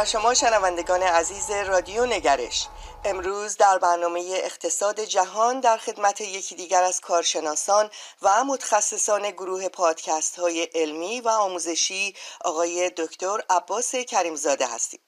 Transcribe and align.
بر 0.00 0.06
شما 0.06 0.34
شنوندگان 0.34 1.02
عزیز 1.02 1.50
رادیو 1.50 2.06
نگرش. 2.06 2.66
امروز 3.04 3.56
در 3.56 3.78
برنامه 3.78 4.40
اقتصاد 4.44 5.00
جهان 5.00 5.60
در 5.60 5.76
خدمت 5.76 6.20
یکی 6.20 6.54
دیگر 6.54 6.82
از 6.82 7.00
کارشناسان 7.00 7.90
و 8.22 8.44
متخصصان 8.44 9.30
گروه 9.30 9.68
پادکست 9.68 10.38
های 10.38 10.62
علمی 10.62 11.20
و 11.20 11.28
آموزشی 11.28 12.14
آقای 12.40 12.90
دکتر 12.96 13.42
عباس 13.50 13.94
کریمزاده 13.94 14.66
هستیم. 14.66 15.00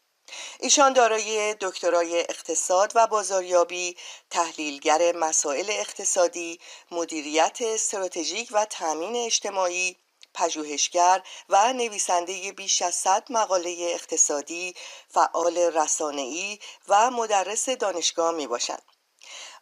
ایشان 0.61 0.93
دارای 0.93 1.55
دکترای 1.61 2.21
اقتصاد 2.21 2.93
و 2.95 3.07
بازاریابی 3.07 3.97
تحلیلگر 4.31 5.17
مسائل 5.17 5.67
اقتصادی 5.69 6.61
مدیریت 6.91 7.59
استراتژیک 7.61 8.49
و 8.53 8.65
تامین 8.65 9.17
اجتماعی 9.17 9.97
پژوهشگر 10.35 11.23
و 11.49 11.73
نویسنده 11.73 12.53
بیش 12.53 12.83
از 12.83 12.95
صد 12.95 13.25
مقاله 13.31 13.77
اقتصادی 13.95 14.75
فعال 15.15 15.59
رسانه‌ای 15.59 16.59
و 16.89 17.11
مدرس 17.11 17.69
دانشگاه 17.69 18.35
می 18.35 18.47
باشند 18.47 18.83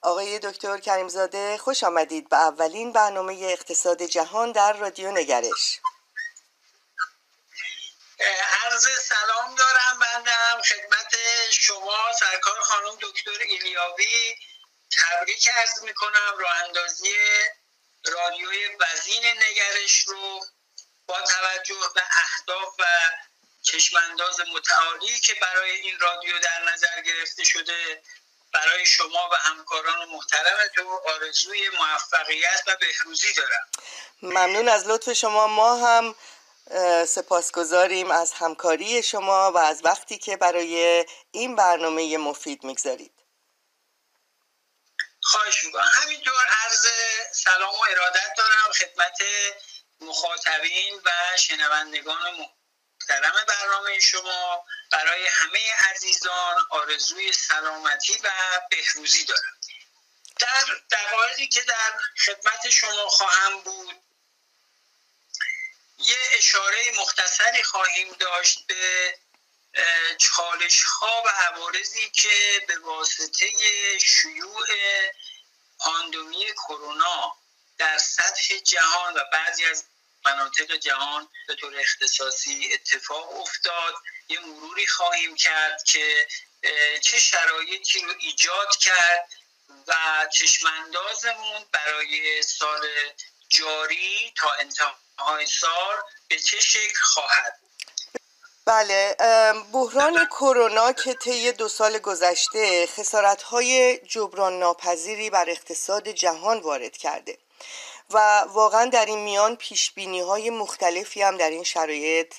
آقای 0.03 0.39
دکتر 0.39 0.79
کریمزاده 0.79 1.59
خوش 1.59 1.85
آمدید 1.85 2.29
به 2.29 2.37
اولین 2.37 2.93
برنامه 2.93 3.39
اقتصاد 3.43 4.03
جهان 4.03 4.53
در 4.53 4.73
رادیو 4.73 5.11
نگرش. 5.13 5.81
عرض 8.65 8.89
سلام 9.03 9.55
دارم 9.55 9.99
بندم 10.01 10.63
خدمت 10.63 11.15
شما 11.53 12.13
سرکار 12.21 12.61
خانم 12.61 12.97
دکتر 13.01 13.39
ایلیاوی. 13.49 14.37
تبریک 14.99 15.49
ارز 15.59 15.83
می‌کنم. 15.83 16.35
راه 16.39 16.63
اندازی 16.65 17.15
رادیوی 18.05 18.69
وزین 18.81 19.25
نگرش 19.25 20.01
رو. 20.09 20.41
با 21.11 21.21
توجه 21.21 21.81
به 21.95 22.03
اهداف 22.11 22.75
و 22.79 22.85
چشمانداز 23.63 24.41
متعالی 24.41 25.21
که 25.21 25.35
برای 25.35 25.71
این 25.71 26.01
رادیو 26.01 26.39
در 26.39 26.73
نظر 26.73 27.01
گرفته 27.01 27.45
شده 27.45 28.03
برای 28.53 28.87
شما 28.87 29.29
و 29.33 29.35
همکاران 29.35 30.09
محترمتون 30.09 30.87
آرزوی 31.15 31.69
موفقیت 31.69 32.63
و 32.67 32.77
بهروزی 32.77 33.33
دارم. 33.33 33.71
ممنون 34.23 34.69
از 34.69 34.87
لطف 34.87 35.13
شما. 35.13 35.47
ما 35.47 35.77
هم 35.77 36.15
سپاسگزاریم 37.07 38.11
از 38.11 38.33
همکاری 38.33 39.03
شما 39.03 39.53
و 39.53 39.59
از 39.59 39.81
وقتی 39.85 40.19
که 40.19 40.37
برای 40.37 41.07
این 41.31 41.57
برنامه 41.57 42.19
مفید 42.19 42.65
می‌گذارید. 42.65 43.13
خواهش 45.23 45.65
می‌کنم. 45.65 45.91
همینطور 45.93 46.47
عرض 46.65 46.87
سلام 47.33 47.75
و 47.75 47.85
ارادت 47.91 48.35
دارم 48.37 48.73
خدمت 48.73 49.19
مخاطبین 50.01 51.01
و 51.05 51.11
شنوندگان 51.39 52.49
محترم 53.11 53.45
برنامه 53.49 54.01
شما 54.01 54.65
برای 54.91 55.27
همه 55.27 55.75
عزیزان 55.91 56.57
آرزوی 56.71 57.33
سلامتی 57.33 58.19
و 58.25 58.31
بهروزی 58.71 59.25
دارم. 59.25 59.61
در 60.39 60.65
دقایقی 60.91 61.49
که 61.49 61.63
در 61.63 61.93
خدمت 62.25 62.71
شما 62.71 63.09
خواهم 63.09 63.61
بود 63.61 64.03
یه 65.99 66.19
اشاره 66.33 66.93
مختصری 66.99 67.63
خواهیم 67.63 68.13
داشت 68.13 68.67
به 68.67 69.15
چالش 70.19 70.83
ها 70.83 71.23
و 71.27 71.29
عوارضی 71.29 72.11
که 72.11 72.65
به 72.69 72.79
واسطه 72.79 73.49
شیوع 73.99 74.67
پاندمی 75.79 76.47
کرونا 76.55 77.37
در 77.79 77.99
سطح 77.99 78.57
جهان 78.59 79.15
و 79.15 79.21
بعضی 79.33 79.65
از 79.65 79.85
مناطق 80.27 80.77
جهان 80.77 81.29
به 81.49 81.55
طور 81.55 81.81
اختصاصی 81.81 82.71
اتفاق 82.75 83.41
افتاد. 83.41 83.95
یه 84.29 84.41
مروری 84.41 84.87
خواهیم 84.87 85.35
کرد 85.35 85.83
که 85.85 86.27
چه 87.01 87.19
شرایطی 87.19 88.01
رو 88.01 88.13
ایجاد 88.19 88.77
کرد 88.77 89.29
و 89.89 89.95
چشماندازمون 90.33 91.65
برای 91.73 92.43
سال 92.43 92.89
جاری 93.49 94.33
تا 94.37 94.49
انتهای 94.59 95.47
سال 95.47 95.97
به 96.29 96.39
چه 96.39 96.61
شکل 96.61 97.01
خواهد 97.03 97.61
بله 98.67 99.17
بحران 99.73 100.27
کرونا 100.27 100.93
که 100.93 101.15
طی 101.15 101.53
دو 101.53 101.69
سال 101.69 101.99
گذشته 101.99 102.87
خسارت‌های 102.87 103.99
جبران 103.99 104.59
ناپذیری 104.59 105.31
بر 105.31 105.51
اقتصاد 105.51 106.09
جهان 106.09 106.61
وارد 106.61 106.97
کرده. 106.97 107.39
و 108.11 108.45
واقعا 108.49 108.85
در 108.85 109.07
این 109.07 109.19
میان 109.19 109.57
پیش 109.57 109.93
های 110.27 110.51
مختلفی 110.51 111.23
هم 111.23 111.37
در 111.37 111.51
این 111.51 111.65
شرایط 111.65 112.35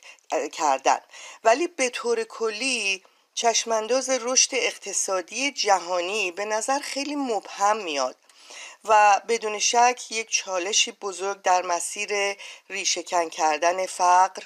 کردن. 0.54 1.00
ولی 1.44 1.68
به 1.68 1.90
طور 1.90 2.24
کلی 2.24 3.04
چشمانداز 3.34 4.10
رشد 4.10 4.50
اقتصادی 4.54 5.52
جهانی 5.52 6.32
به 6.32 6.46
نظر 6.46 6.80
خیلی 6.80 7.16
مبهم 7.16 7.78
میاد 7.78 8.16
و 8.86 9.22
بدون 9.28 9.60
شک 9.60 10.02
یک 10.10 10.30
چالشی 10.30 10.92
بزرگ 10.92 11.42
در 11.42 11.62
مسیر 11.62 12.38
ریشهکن 12.70 13.30
کردن 13.30 13.86
فقر 13.86 14.44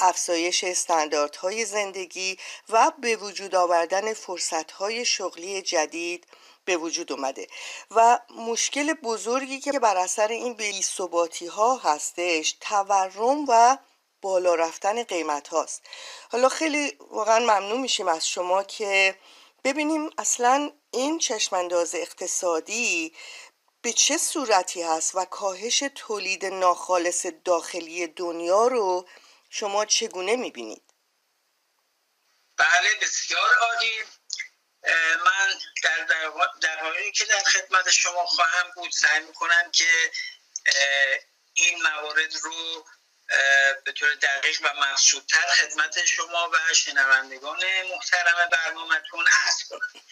افزایش 0.00 0.64
استانداردهای 0.64 1.64
زندگی 1.64 2.38
و 2.68 2.92
به 3.00 3.16
وجود 3.16 3.54
آوردن 3.54 4.12
فرصتهای 4.12 5.04
شغلی 5.04 5.62
جدید 5.62 6.26
به 6.68 6.76
وجود 6.76 7.12
اومده 7.12 7.46
و 7.90 8.20
مشکل 8.30 8.92
بزرگی 8.92 9.60
که 9.60 9.72
بر 9.72 9.96
اثر 9.96 10.28
این 10.28 10.54
بیثباتی 10.54 11.46
ها 11.46 11.76
هستش 11.76 12.56
تورم 12.60 13.44
و 13.48 13.78
بالا 14.22 14.54
رفتن 14.54 15.02
قیمت 15.02 15.48
هاست 15.48 15.82
حالا 16.32 16.48
خیلی 16.48 16.96
واقعا 17.10 17.38
ممنون 17.38 17.80
میشیم 17.80 18.08
از 18.08 18.28
شما 18.28 18.62
که 18.62 19.18
ببینیم 19.64 20.10
اصلا 20.18 20.72
این 20.90 21.18
چشمانداز 21.18 21.94
اقتصادی 21.94 23.14
به 23.82 23.92
چه 23.92 24.18
صورتی 24.18 24.82
هست 24.82 25.14
و 25.14 25.24
کاهش 25.24 25.84
تولید 25.94 26.46
ناخالص 26.46 27.26
داخلی 27.44 28.06
دنیا 28.06 28.66
رو 28.66 29.08
شما 29.50 29.84
چگونه 29.84 30.36
می‌بینید؟ 30.36 30.82
بله 32.56 32.88
بسیار 33.02 33.54
عالی 33.62 34.17
من 35.24 35.58
در 35.82 36.04
دقایقی 36.62 37.12
که 37.12 37.24
در 37.24 37.38
خدمت 37.38 37.90
شما 37.90 38.26
خواهم 38.26 38.70
بود 38.74 38.92
سعی 38.92 39.20
می‌کنم 39.20 39.70
که 39.70 40.12
این 41.54 41.82
موارد 41.82 42.34
رو 42.42 42.86
به 43.84 43.92
طور 43.92 44.14
دقیق 44.14 44.60
و 44.62 44.74
مقصودتر 44.74 45.46
خدمت 45.46 46.04
شما 46.04 46.50
و 46.52 46.74
شنوندگان 46.74 47.82
محترم 47.82 48.48
برنامهتون 48.52 49.26
عرض 49.28 49.64
کنم. 49.68 50.02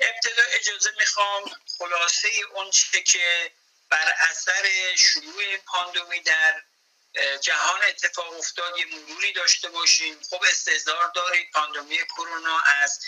ابتدا 0.00 0.42
اجازه 0.42 0.90
می‌خوام 0.98 1.56
خلاصه 1.78 2.28
اون 2.54 2.70
چه 2.70 3.02
که 3.02 3.52
بر 3.90 4.14
اثر 4.30 4.94
شروع 4.96 5.56
پاندومی 5.56 6.20
در 6.20 6.62
جهان 7.40 7.82
اتفاق 7.88 8.38
افتاد 8.38 8.78
یه 8.78 8.86
مروری 8.86 9.32
داشته 9.32 9.68
باشیم. 9.68 10.22
خب 10.30 10.42
استعدار 10.50 11.10
دارید 11.14 11.50
پاندومی 11.50 11.98
کرونا 12.06 12.60
از 12.60 13.00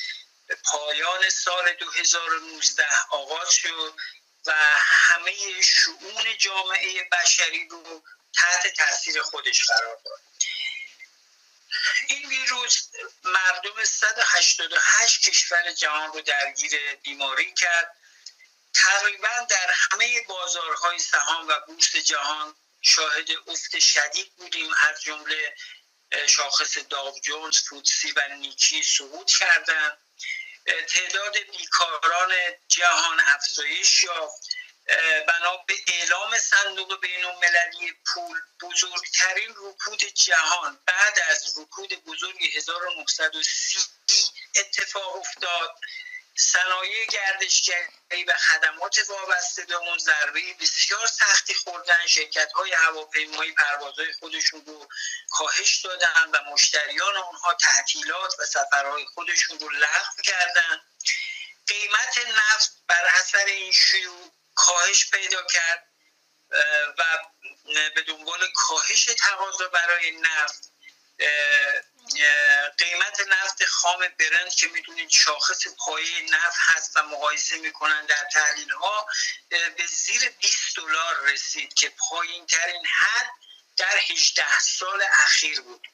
پایان 0.54 1.28
سال 1.28 1.72
2019 1.72 2.86
آغاز 3.10 3.50
شد 3.50 3.94
و 4.46 4.52
همه 4.78 5.62
شعون 5.62 6.36
جامعه 6.38 7.08
بشری 7.12 7.68
رو 7.68 8.02
تحت 8.34 8.66
تاثیر 8.66 9.22
خودش 9.22 9.66
قرار 9.66 10.00
داد. 10.04 10.20
این 12.08 12.28
ویروس 12.28 12.88
مردم 13.24 13.84
188 13.84 15.30
کشور 15.30 15.72
جهان 15.72 16.12
رو 16.12 16.20
درگیر 16.20 16.96
بیماری 17.02 17.54
کرد. 17.54 17.96
تقریبا 18.74 19.46
در 19.48 19.70
همه 19.72 20.20
بازارهای 20.20 20.98
سهام 20.98 21.48
و 21.48 21.60
بورس 21.66 21.96
جهان 21.96 22.54
شاهد 22.80 23.28
افت 23.46 23.78
شدید 23.78 24.32
بودیم. 24.36 24.74
از 24.74 25.02
جمله 25.02 25.56
شاخص 26.26 26.78
داو 26.78 27.20
جونز 27.20 27.62
فودسی 27.62 28.12
و 28.12 28.28
نیکی 28.28 28.82
سقوط 28.82 29.30
کردند. 29.30 29.98
تعداد 30.68 31.38
بیکاران 31.38 32.32
جهان 32.68 33.20
افزایش 33.26 34.04
یافت. 34.04 34.48
بنا 35.28 35.56
به 35.56 35.74
اعلام 35.88 36.38
صندوق 36.38 37.00
بین 37.00 37.24
المللی 37.24 37.92
پول 38.06 38.40
بزرگترین 38.62 39.54
رکود 39.56 40.04
جهان. 40.04 40.80
بعد 40.86 41.20
از 41.30 41.58
رکود 41.58 42.04
بزرگ 42.04 42.56
1930 42.56 43.80
اتفاق 44.56 45.16
افتاد. 45.16 45.74
صنایع 46.40 47.06
گردشگری 47.06 48.24
و 48.28 48.36
خدمات 48.36 48.98
وابسته 49.08 49.64
به 49.64 49.74
اون 49.74 49.98
ضربه 49.98 50.54
بسیار 50.60 51.06
سختی 51.06 51.54
خوردن. 51.54 52.06
شرکت 52.06 52.52
های 52.52 52.72
هواپیمایی 52.72 53.52
پروازهای 53.52 54.12
خودشون 54.12 54.64
رو 54.66 54.88
کاهش 55.30 55.80
دادن 55.84 56.30
و 56.32 56.52
مشتریان 56.52 57.16
اونها 57.16 57.54
تعطیلات 57.54 58.34
و 58.38 58.44
سفرهای 58.44 59.06
خودشون 59.14 59.58
رو 59.58 59.68
لغو 59.68 60.22
کردن. 60.24 60.80
قیمت 61.66 62.18
نفت 62.18 62.72
بر 62.86 63.06
اثر 63.14 63.44
این 63.44 63.72
شیوع 63.72 64.32
کاهش 64.54 65.10
پیدا 65.10 65.42
کرد 65.42 65.88
و 66.98 67.18
به 67.94 68.02
دنبال 68.02 68.48
کاهش 68.54 69.04
تقاضا 69.04 69.68
برای 69.68 70.10
نفت 70.10 70.72
قیمت 72.78 73.20
نفت 73.20 73.64
خام 73.64 74.08
برند 74.18 74.54
که 74.54 74.68
می‌دونید 74.68 75.10
شاخص 75.10 75.66
پایه 75.78 76.22
نفت 76.22 76.58
هست 76.58 76.96
و 76.96 77.02
مقایسه 77.02 77.58
می‌کنن 77.58 78.06
در 78.06 78.26
تحلیل 78.32 78.70
ها 78.70 79.06
به 79.50 79.86
زیر 79.86 80.28
20 80.28 80.76
دلار 80.76 81.20
رسید 81.20 81.74
که 81.74 81.92
پایین 81.98 82.46
ترین 82.46 82.86
حد 82.86 83.30
در 83.76 83.96
18 84.10 84.58
سال 84.58 85.02
اخیر 85.12 85.60
بود. 85.60 85.88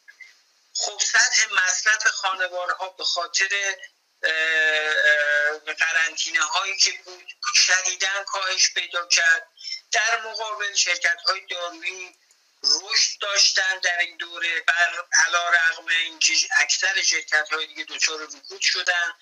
خب 0.74 1.00
سطح 1.00 1.46
مصرف 1.52 2.06
خانوارها 2.06 2.88
به 2.88 3.04
خاطر 3.04 3.76
قرنطینه 5.78 6.42
هایی 6.42 6.76
که 6.76 6.92
بود 7.04 7.26
شدیدن 7.54 8.24
کاهش 8.24 8.72
پیدا 8.74 9.06
کرد. 9.06 9.48
در 9.92 10.20
مقابل 10.20 10.74
شرکت 10.74 11.18
های 11.26 11.40
دارویی 11.46 12.16
رشد 12.64 13.18
داشتن 13.20 13.78
در 13.78 13.98
این 13.98 14.16
دوره 14.16 14.60
بر 14.60 15.04
علا 15.26 15.50
رقم 15.50 15.86
اینکه 15.86 16.34
اکثر 16.56 17.02
شرکت 17.02 17.48
های 17.52 17.66
دیگه 17.66 17.84
دچار 17.84 18.20
رکود 18.20 18.60
شدن. 18.60 19.14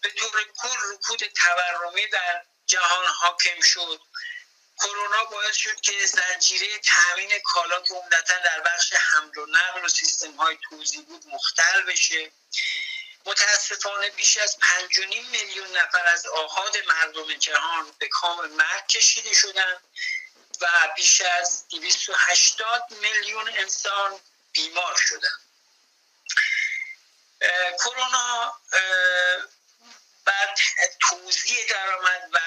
به 0.00 0.10
طور 0.10 0.44
کل 0.62 0.92
رکود 0.92 1.18
تورمی 1.24 2.06
در 2.06 2.44
جهان 2.66 3.06
حاکم 3.06 3.60
شد. 3.60 4.00
کرونا 4.80 5.24
باعث 5.24 5.56
شد 5.56 5.80
که 5.80 6.06
زنجیره 6.06 6.78
تامین 6.78 7.38
کالا 7.44 7.80
که 7.80 7.94
عمدتا 7.94 8.38
در 8.38 8.60
بخش 8.60 8.92
حمل 8.92 9.38
و 9.38 9.46
نقل 9.46 9.84
و 9.84 9.88
سیستم 9.88 10.32
های 10.36 10.58
توزیع 10.68 11.02
بود 11.02 11.26
مختل 11.26 11.82
بشه. 11.82 12.32
متاسفانه 13.26 14.10
بیش 14.10 14.36
از 14.36 14.56
5.5 14.60 14.98
میلیون 15.30 15.76
نفر 15.76 16.06
از 16.06 16.26
آهاد 16.26 16.76
مردم 16.86 17.34
جهان 17.34 17.92
به 17.98 18.08
کام 18.08 18.46
مرگ 18.46 18.86
کشیده 18.86 19.34
شدند. 19.34 19.82
و 20.60 20.66
بیش 20.96 21.20
از 21.20 21.68
280 21.68 22.82
میلیون 22.90 23.48
انسان 23.48 24.20
بیمار 24.52 24.96
شدند 24.96 25.40
کرونا 27.84 28.60
بعد 30.24 30.58
توزیع 31.00 31.66
درآمد 31.70 32.28
و 32.32 32.38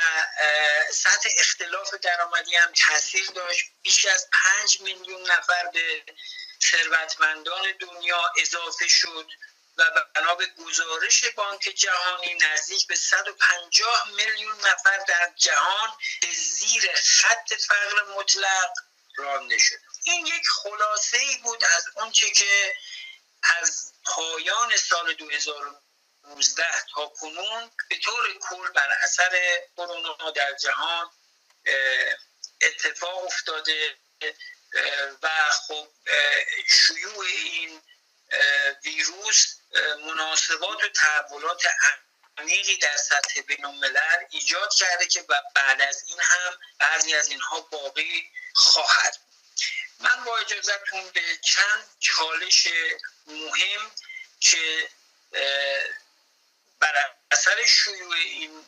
سطح 0.92 1.30
اختلاف 1.38 1.94
درآمدی 1.94 2.56
هم 2.56 2.72
تاثیر 2.72 3.26
داشت. 3.26 3.72
بیش 3.82 4.06
از 4.06 4.28
5 4.62 4.82
میلیون 4.82 5.32
نفر 5.32 5.68
به 5.74 6.04
ثروتمندان 6.64 7.72
دنیا 7.80 8.32
اضافه 8.38 8.88
شد. 8.88 9.28
و 9.78 10.06
بنا 10.16 10.36
به 10.36 10.46
گزارش 10.46 11.26
بانک 11.26 11.62
جهانی 11.62 12.34
نزدیک 12.34 12.88
به 12.88 12.96
150 12.96 14.08
میلیون 14.16 14.56
نفر 14.60 14.98
در 15.08 15.34
جهان 15.38 15.90
به 16.22 16.28
زیر 16.34 16.92
خط 16.96 17.54
فقر 17.54 18.04
مطلق 18.16 18.74
رانده 19.16 19.58
شد. 19.58 19.76
این 20.04 20.28
یک 20.28 20.48
خلاصه 20.50 21.18
ای 21.18 21.38
بود 21.38 21.64
از 21.66 21.86
اونچه 21.96 22.30
که 22.30 22.76
از 23.44 23.94
پایان 24.06 24.78
سال 24.78 25.14
2019 25.14 26.64
تا 26.96 27.08
کنون 27.08 27.72
به 27.90 27.98
طور 28.00 28.38
کل 28.50 28.72
بر 28.72 28.90
اثر 29.04 29.62
کرونا 29.78 30.32
در 30.32 30.54
جهان 30.54 31.12
اتفاق 32.62 33.26
افتاده 33.26 33.98
و 35.22 35.30
خب 35.68 35.88
شیوع 36.70 37.26
این 37.26 37.82
ویروس 38.84 39.56
مناسبات 40.06 40.84
و 40.84 40.88
تحولات 40.90 41.64
عمیقی 42.38 42.78
در 42.78 42.98
سطح 42.98 43.42
بین 43.42 43.66
الملل 43.66 44.26
ایجاد 44.30 44.74
کرده 44.74 45.08
که 45.08 45.26
بعد 45.56 45.82
از 45.82 46.04
این 46.08 46.20
هم 46.22 46.60
بعضی 46.80 47.14
از 47.14 47.28
اینها 47.28 47.62
باقی 47.62 48.32
خواهد 48.54 49.18
من 50.00 50.24
با 50.24 50.38
اجازتون 50.38 51.10
به 51.14 51.22
چند 51.42 51.88
چالش 52.00 52.68
مهم 53.28 53.92
که 54.40 54.90
بر 56.80 57.16
اثر 57.32 57.66
شیوع 57.66 58.16
این 58.16 58.66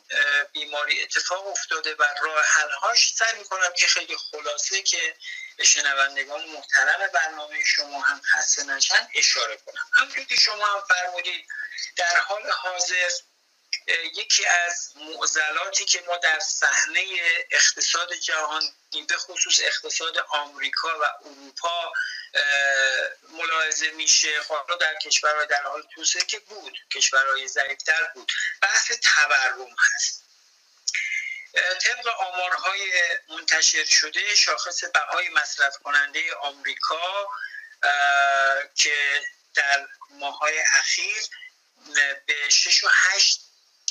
بیماری 0.52 1.02
اتفاق 1.02 1.46
افتاده 1.46 1.94
و 1.94 2.04
راه 2.22 2.44
حلهاش 2.44 3.14
سعی 3.14 3.38
می‌کنم 3.38 3.72
که 3.78 3.86
خیلی 3.86 4.16
خلاصه 4.16 4.82
که 4.82 5.16
به 5.56 5.64
شنوندگان 5.64 6.44
محترم 6.44 7.08
برنامه 7.14 7.64
شما 7.64 8.00
هم 8.00 8.20
خسته 8.20 8.64
نشن 8.64 9.08
اشاره 9.14 9.56
کنم. 9.56 9.86
همونطور 9.92 10.24
که 10.24 10.36
شما 10.36 10.66
هم 10.66 10.80
فرمودید 10.88 11.46
در 11.96 12.16
حال 12.18 12.50
حاضر 12.50 13.10
یکی 14.14 14.46
از 14.46 14.92
معضلاتی 14.96 15.84
که 15.84 16.02
ما 16.06 16.16
در 16.16 16.38
صحنه 16.38 17.04
اقتصاد 17.50 18.14
جهانی 18.14 18.72
به 19.08 19.16
خصوص 19.16 19.60
اقتصاد 19.62 20.18
آمریکا 20.18 20.98
و 21.00 21.04
اروپا 21.24 21.92
ملاحظه 23.28 23.90
میشه 23.90 24.42
حالا 24.48 24.76
در 24.76 24.94
کشورهای 24.94 25.46
در 25.46 25.62
حال 25.62 25.82
توسعه 25.94 26.22
که 26.22 26.38
بود 26.38 26.78
کشورهای 26.92 27.48
ضعیفتر 27.48 28.10
بود. 28.14 28.32
بحث 28.62 28.92
تورم 28.92 29.76
هست. 29.94 30.25
طبق 31.56 32.08
آمارهای 32.08 32.92
منتشر 33.28 33.84
شده 33.84 34.34
شاخص 34.34 34.84
بهای 34.84 35.28
مصرف 35.28 35.78
کننده 35.78 36.34
آمریکا 36.34 37.30
که 38.74 39.22
در 39.54 39.88
ماهای 40.10 40.58
اخیر 40.58 41.22
به 42.26 42.50
6 42.50 42.84
و 42.84 42.88
8 42.92 43.40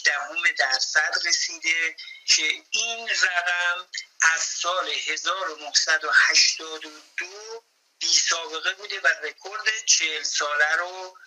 دهم 0.06 0.52
درصد 0.58 1.14
رسیده 1.26 1.96
که 2.26 2.64
این 2.70 3.10
رقم 3.10 3.88
از 4.22 4.42
سال 4.42 4.90
1982 4.90 7.64
بی 8.00 8.14
سابقه 8.14 8.74
بوده 8.74 9.00
و 9.00 9.08
رکورد 9.08 9.86
40 9.86 10.24
ساله 10.24 10.76
رو 10.76 11.18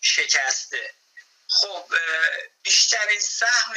شکسته. 0.00 0.94
خب 1.48 1.94
بیشترین 2.62 3.20
سهم 3.20 3.74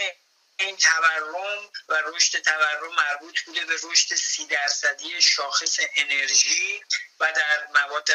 این 0.60 0.78
تورم 0.78 1.70
و 1.90 1.94
رشد 2.06 2.40
تورم 2.42 2.96
مربوط 2.96 3.42
بوده 3.46 3.66
به 3.66 3.76
رشد 3.84 4.16
سی 4.16 4.46
درصدی 4.46 5.22
شاخص 5.22 5.80
انرژی 5.96 6.84
و 7.20 7.32
در 7.32 7.68
مواد 7.76 8.08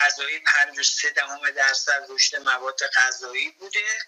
غذایی 0.00 0.38
53 0.38 1.10
دهم 1.10 1.50
درصد 1.50 2.06
رشد 2.08 2.36
مواد 2.36 2.86
غذایی 2.86 3.50
بوده. 3.50 3.98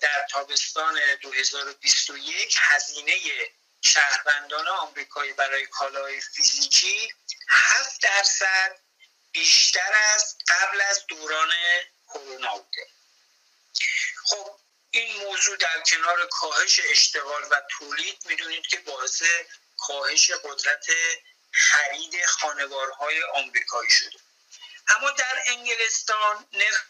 در 0.00 0.26
تابستان 0.30 0.98
2021 1.20 2.56
هزینه 2.60 3.14
شهروندان 3.80 4.68
آمریکایی 4.68 5.32
برای 5.32 5.66
کالای 5.66 6.20
فیزیکی 6.20 7.12
7 7.48 8.02
درصد 8.02 8.78
بیشتر 9.32 9.94
از 10.14 10.36
قبل 10.48 10.80
از 10.80 11.06
دوران 11.06 11.50
کرونا 12.08 12.58
بوده. 12.58 12.86
خب 14.24 14.58
این 14.90 15.24
موضوع 15.24 15.56
در 15.56 15.80
کنار 15.80 16.26
کاهش 16.26 16.80
اشتغال 16.90 17.42
و 17.50 17.62
تولید 17.70 18.26
می‌دونید 18.26 18.66
که 18.66 18.78
باعث 18.78 19.22
کاهش 19.78 20.30
قدرت 20.30 20.86
خرید 21.52 22.26
خانوارهای 22.26 23.22
آمریکایی 23.22 23.90
شده. 23.90 24.18
اما 24.88 25.10
در 25.10 25.42
انگلستان 25.46 26.46
نرخ 26.52 26.84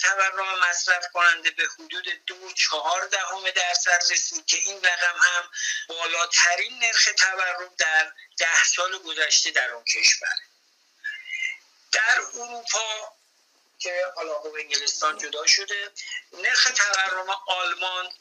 تورم 0.00 0.58
مصرف 0.58 1.06
کننده 1.12 1.50
به 1.50 1.68
حدود 1.78 2.24
دو 2.26 2.52
چهار 2.52 3.06
دهم 3.06 3.50
درصد 3.50 4.12
رسید 4.12 4.46
که 4.46 4.56
این 4.56 4.84
رقم 4.84 5.18
هم 5.18 5.50
بالاترین 5.88 6.78
نرخ 6.78 7.08
تورم 7.18 7.74
در 7.78 8.12
ده 8.38 8.64
سال 8.64 8.98
گذشته 8.98 9.50
در 9.50 9.70
اون 9.70 9.84
کشور. 9.84 10.36
در 11.92 12.18
اروپا 12.34 13.19
که 13.80 14.04
حالا 14.16 14.40
خب 14.40 14.54
انگلستان 14.58 15.18
جدا 15.18 15.46
شده. 15.46 15.92
نرخ 16.32 16.72
تورم 16.74 17.30
آلمان 17.46 18.12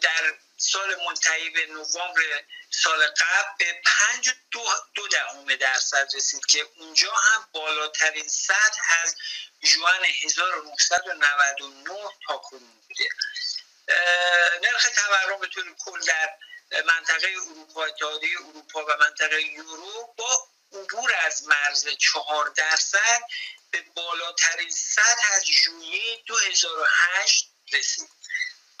در 0.00 0.34
سال 0.56 0.96
منتهی 1.06 1.50
به 1.50 1.66
نوامبر 1.66 2.44
سال 2.70 3.06
قبل 3.06 3.48
به 3.58 3.80
پنج 3.84 4.30
دو, 4.50 4.64
دو 4.94 5.08
دهم 5.08 5.56
درصد 5.56 6.08
رسید 6.14 6.46
که 6.46 6.66
اونجا 6.76 7.12
هم 7.12 7.48
بالاترین 7.52 8.28
سطح 8.28 8.82
از 9.02 9.16
جوان 9.60 10.04
1999 10.04 12.10
تا 12.26 12.38
کنون 12.38 12.80
بوده. 12.88 13.08
نرخ 14.62 14.86
تورم 14.94 15.40
به 15.40 15.46
طور 15.46 15.74
کل 15.78 16.00
در 16.00 16.36
منطقه 16.86 17.28
اروپا 17.28 17.84
اتحادیه 17.84 18.40
اروپا 18.40 18.84
و 18.84 18.88
منطقه 19.00 19.42
یورو 19.42 20.14
با 20.16 20.48
عبور 20.72 21.12
از 21.24 21.46
مرز 21.46 21.88
چهار 21.88 22.48
درصد 22.48 23.20
به 23.76 23.90
بالاترین 23.94 24.70
سطح 24.70 25.32
از 25.32 25.44
ژوئیه 25.44 26.22
2008 26.26 27.50
رسید. 27.72 28.08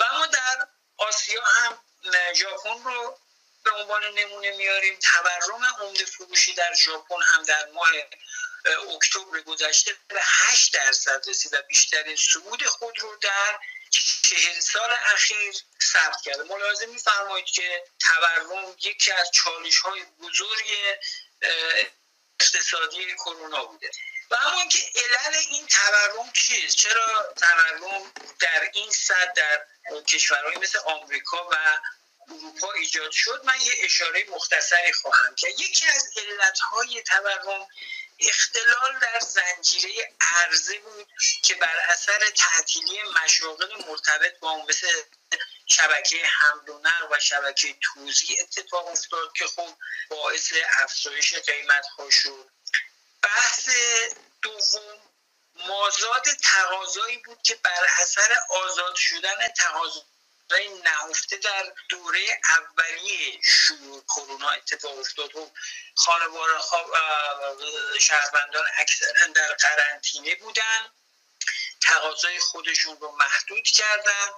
و 0.00 0.04
اما 0.04 0.26
در 0.26 0.68
آسیا 0.96 1.44
هم 1.44 1.78
ژاپن 2.34 2.84
رو 2.84 3.18
به 3.64 3.70
عنوان 3.70 4.02
نمونه 4.04 4.56
میاریم. 4.56 4.98
تورم 4.98 5.64
عمده 5.80 6.04
فروشی 6.04 6.54
در 6.54 6.74
ژاپن 6.74 7.22
هم 7.22 7.42
در 7.42 7.66
ماه 7.66 7.90
اکتبر 8.94 9.40
گذشته 9.40 9.96
به 10.08 10.20
8 10.22 10.74
درصد 10.74 11.28
رسید 11.28 11.54
و 11.54 11.62
بیشترین 11.62 12.16
صعود 12.16 12.66
خود 12.66 12.98
رو 12.98 13.16
در 13.16 13.58
چهل 14.22 14.60
سال 14.60 14.96
اخیر 15.14 15.54
ثبت 15.82 16.20
کرده. 16.24 16.42
ملاحظه 16.42 16.86
میفرمایید 16.86 17.46
که 17.46 17.84
تورم 17.98 18.76
یکی 18.82 19.12
از 19.12 19.30
چالش 19.30 19.78
های 19.78 20.04
بزرگ 20.04 20.66
اقتصادی 22.40 23.14
کرونا 23.14 23.64
بوده. 23.64 23.90
و 24.30 24.36
همون 24.36 24.68
که 24.68 24.78
علل 24.94 25.36
این 25.50 25.66
تورم 25.66 26.32
چیست 26.32 26.76
چرا 26.76 27.34
تورم 27.36 28.12
در 28.40 28.70
این 28.72 28.90
صد 28.90 29.32
در 29.32 29.66
کشورهای 30.06 30.56
مثل 30.56 30.78
آمریکا 30.78 31.48
و 31.52 31.78
اروپا 32.28 32.72
ایجاد 32.72 33.10
شد؟ 33.10 33.42
من 33.44 33.60
یه 33.60 33.72
اشاره 33.78 34.24
مختصری 34.30 34.92
خواهم 34.92 35.34
کرد. 35.34 35.60
یکی 35.60 35.86
از 35.86 36.10
علتهای 36.16 37.02
تورم 37.02 37.68
اختلال 38.20 38.98
در 39.02 39.20
زنجیره 39.20 40.14
عرضه 40.20 40.78
بود 40.78 41.08
که 41.42 41.54
بر 41.54 41.76
اثر 41.88 42.30
تعطیلی 42.36 43.02
مشاغل 43.02 43.84
مرتبط 43.88 44.38
با 44.38 44.50
اون 44.50 44.66
مثل 44.68 44.86
شبکه 45.66 46.26
حمل 46.26 46.68
و 46.68 46.80
و 47.10 47.20
شبکه 47.20 47.76
توزیع 47.82 48.40
اتفاق 48.40 48.86
افتاد 48.86 49.32
که 49.32 49.46
خب 49.46 49.68
باعث 50.10 50.52
افزایش 50.78 51.34
قیمت 51.34 51.86
ها 51.86 52.10
شد. 52.10 52.50
بحث 53.26 53.68
دوم 54.42 54.98
مازاد 55.54 56.24
تقاضایی 56.42 57.16
بود 57.16 57.42
که 57.42 57.54
بر 57.54 57.86
اثر 58.00 58.36
آزاد 58.50 58.94
شدن 58.94 59.48
تقاضا 59.48 60.02
نهفته 60.84 61.36
در 61.36 61.72
دوره 61.88 62.40
اولیه 62.48 63.40
شروع 63.42 64.04
کرونا 64.04 64.48
اتفاق 64.48 64.98
افتاد 64.98 65.36
و 65.36 65.50
خانوار 65.94 66.48
شهروندان 68.00 68.64
اکثرا 68.78 69.28
در 69.34 69.54
قرنطینه 69.54 70.34
بودن. 70.34 70.92
تقاضای 71.80 72.38
خودشون 72.40 72.96
رو 73.00 73.16
محدود 73.16 73.64
کردن. 73.64 74.28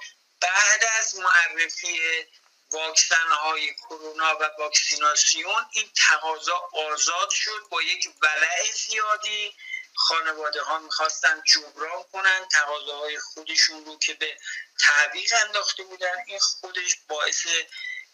بعد 0.40 0.85
از 0.99 1.16
معرفی 1.16 2.26
واکسن 2.71 3.29
های 3.29 3.75
کرونا 3.75 4.37
و 4.41 4.51
واکسیناسیون 4.59 5.67
این 5.73 5.91
تقاضا 5.97 6.71
آزاد 6.73 7.31
شد 7.31 7.69
با 7.71 7.83
یک 7.83 8.09
ولع 8.23 8.73
زیادی. 8.73 9.57
خانواده 9.95 10.63
ها 10.63 10.79
می‌خواستن 10.79 11.43
جبران 11.47 12.03
کنن 12.13 12.49
تقاضاهای 12.53 13.19
خودشون 13.19 13.85
رو 13.85 13.99
که 13.99 14.15
به 14.15 14.39
تعویق 14.81 15.33
انداخته 15.47 15.83
بودن. 15.83 16.17
این 16.27 16.39
خودش 16.39 16.97
باعث 17.09 17.47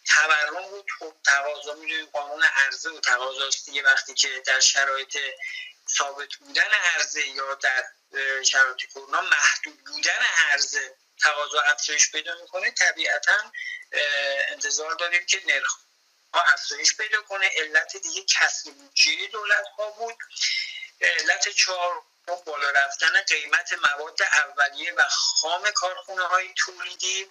تورم 0.08 0.68
بود. 0.70 0.87
خب 0.99 1.14
تقاضا 1.25 1.75
می‌دونیم 1.75 2.06
قانون 2.06 2.42
عرضه 2.42 2.90
و 2.90 3.00
تقاضاست 3.00 3.66
دیگه. 3.66 3.82
وقتی 3.82 4.14
که 4.14 4.42
در 4.46 4.61
شرایط 4.61 5.18
ثابت 5.99 6.34
بودن 6.34 6.70
عرضه 6.94 7.26
یا 7.26 7.54
در 7.54 7.84
شرایط 8.42 8.76
کرونا 8.76 9.20
محدود 9.20 9.84
بودن 9.84 10.26
عرضه 10.50 10.96
تقاضا 11.24 11.60
افزایش 11.60 12.10
پیدا 12.10 12.34
می‌کنه 12.34 12.70
طبیعتا 12.70 13.52
انتظار 14.48 14.94
داریم 14.94 15.26
که 15.26 15.42
نرخ 15.46 15.76
ها 16.34 16.40
افزایش 16.40 16.96
پیدا 16.96 17.22
کنه. 17.22 17.50
علت 17.56 17.96
دیگه 17.96 18.24
کسری 18.24 18.72
بودجه 18.72 19.26
دولت 19.26 19.66
ها 19.78 19.90
بود. 19.90 20.18
علت 21.00 21.48
چهار 21.48 22.02
بالا 22.46 22.70
رفتن 22.70 23.22
قیمت 23.22 23.72
مواد 23.72 24.22
اولیه 24.22 24.92
و 24.92 25.02
خام 25.08 25.70
کارخونه 25.70 26.22
های 26.22 26.48
تولیدی. 26.56 27.30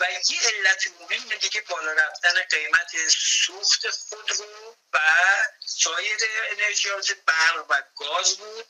و 0.00 0.06
یه 0.30 0.40
علت 0.40 0.84
مهم 1.00 1.38
دیگه 1.38 1.60
بالا 1.60 1.92
رفتن 1.92 2.42
قیمت 2.50 3.08
سوخت 3.08 3.90
خودرو 3.90 4.76
و 4.92 4.98
سایر 5.66 6.20
انرژیات 6.50 7.12
برق 7.12 7.66
و 7.68 7.82
گاز 7.96 8.36
بود. 8.36 8.66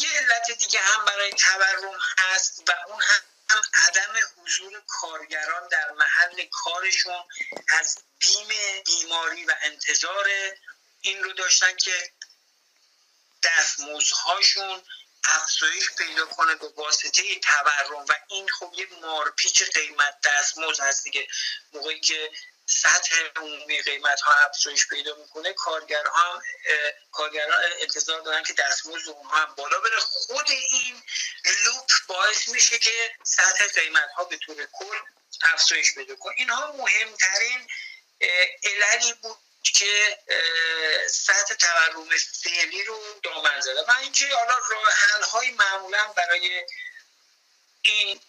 یه 0.00 0.10
علت 0.18 0.50
دیگه 0.50 0.80
هم 0.80 1.04
برای 1.04 1.30
تورم 1.30 1.98
هست 2.18 2.62
و 2.68 2.72
اون 2.88 3.02
هم 3.50 3.62
عدم 3.74 4.14
حضور 4.36 4.82
کارگران 4.86 5.68
در 5.68 5.90
محل 5.90 6.44
کارشون 6.50 7.24
از 7.68 7.98
بیم 8.18 8.48
بیماری 8.86 9.44
و 9.44 9.54
انتظار 9.62 10.28
این 11.00 11.22
رو 11.22 11.32
داشتن 11.32 11.76
که 11.76 12.12
دستمزدهاشون 13.42 14.82
افزایش 15.24 15.90
پیدا 15.98 16.26
کنه 16.26 16.54
به 16.54 16.68
واسطه 16.68 17.38
تورم. 17.40 18.04
و 18.08 18.14
این 18.28 18.48
خب 18.48 18.74
یه 18.76 18.86
مارپیچ 19.00 19.62
قیمت 19.62 20.20
دستمزد 20.24 20.80
هست 20.80 21.04
دیگه. 21.04 21.28
موقعی 21.72 22.00
که 22.00 22.30
سطح 22.80 23.16
عمومی 23.36 23.82
قیمت 23.82 24.20
ها 24.20 24.32
افزایش 24.32 24.88
پیدا 24.88 25.14
می‌کنه 25.14 25.52
کارگر 25.52 26.04
هم 26.14 26.42
کارگران 27.12 27.62
انتظار 27.80 28.20
دارن 28.20 28.42
که 28.42 28.52
دستمزد 28.52 29.08
اونها 29.08 29.36
هم 29.36 29.54
بالا 29.54 29.80
بره. 29.80 29.98
خود 29.98 30.50
این 30.50 31.02
لوپ 31.64 31.90
باعث 32.06 32.48
میشه 32.48 32.78
که 32.78 33.14
سطح 33.22 33.66
قیمت 33.66 34.10
ها 34.16 34.24
به 34.24 34.36
طور 34.36 34.66
کل 34.72 34.98
افزایش 35.42 35.94
پیدا 35.94 36.16
کنه. 36.16 36.34
اینها 36.36 36.72
مهمترین 36.72 37.68
عللی 38.64 39.12
بود 39.22 39.38
که 39.74 40.18
سطح 41.08 41.54
تورم 41.54 42.08
فعلی 42.44 42.84
رو 42.84 43.20
دامن 43.22 43.60
زده. 43.60 43.82
و 43.82 43.92
اینکه 44.00 44.34
حالا 44.34 44.54
راه 44.70 45.30
های 45.30 45.50
معمولا 45.50 46.04
برای 46.04 46.66
این 47.82 48.20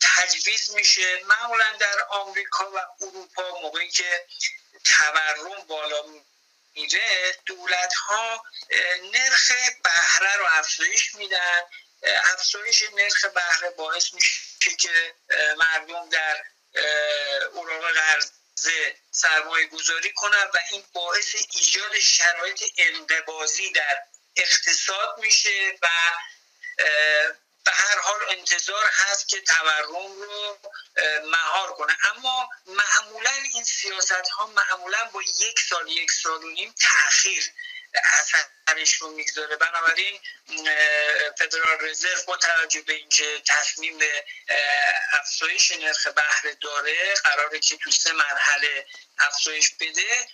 تجویز 0.00 0.74
میشه. 0.74 1.24
معمولا 1.24 1.72
در 1.80 2.02
آمریکا 2.08 2.70
و 2.70 2.78
اروپا 3.00 3.60
موقعی 3.62 3.90
که 3.90 4.26
تورم 4.84 5.66
بالا 5.68 6.02
میره 6.74 7.36
دولت 7.46 7.94
ها 7.94 8.44
نرخ 9.12 9.52
بهره 9.84 10.36
رو 10.36 10.46
افزایش 10.50 11.14
میدن. 11.14 11.62
افزایش 12.04 12.82
نرخ 12.82 13.24
بهره 13.24 13.70
باعث 13.70 14.14
میشه 14.14 14.76
که 14.78 15.14
مردم 15.58 16.08
در 16.08 16.44
اوراق 17.52 17.92
قرض 17.92 18.30
سرمایه 19.10 19.66
گذاری 19.66 20.12
کنن 20.12 20.50
و 20.54 20.58
این 20.70 20.84
باعث 20.92 21.36
ایجاد 21.54 21.98
شرایط 21.98 22.64
انقبازی 22.78 23.70
در 23.70 24.02
اقتصاد 24.36 25.18
میشه 25.18 25.78
و 25.82 25.88
به 27.64 27.72
هر 27.72 27.98
حال 27.98 28.20
انتظار 28.30 28.84
هست 28.92 29.28
که 29.28 29.40
تورم 29.40 30.22
رو 30.22 30.58
مهار 31.24 31.72
کنه. 31.72 31.96
اما 32.10 32.50
معمولا 32.66 33.30
این 33.30 33.64
سیاست 33.64 34.12
ها 34.12 34.46
معمولا 34.46 35.04
با 35.04 35.22
یک 35.22 35.60
سال 35.60 35.88
یک 35.88 36.10
سال 36.10 36.44
و 36.44 36.50
نیم 36.50 36.74
تاخیر 36.80 37.52
اثرش 37.94 38.94
رو 38.94 39.10
می‌گذاره. 39.10 39.56
بنابراین 39.56 40.20
فدرال 41.38 41.78
رزرو 41.80 42.22
با 42.26 42.36
توجه 42.36 42.80
به 42.80 42.92
اینکه 42.92 43.42
تصمیم 43.48 43.98
به 43.98 44.24
افزایش 45.12 45.70
نرخ 45.70 46.06
بهره 46.06 46.54
داره 46.54 47.14
قراره 47.14 47.58
که 47.58 47.76
تو 47.76 47.90
سه 47.90 48.12
مرحله 48.12 48.86
افزایش 49.18 49.70
بده. 49.80 50.28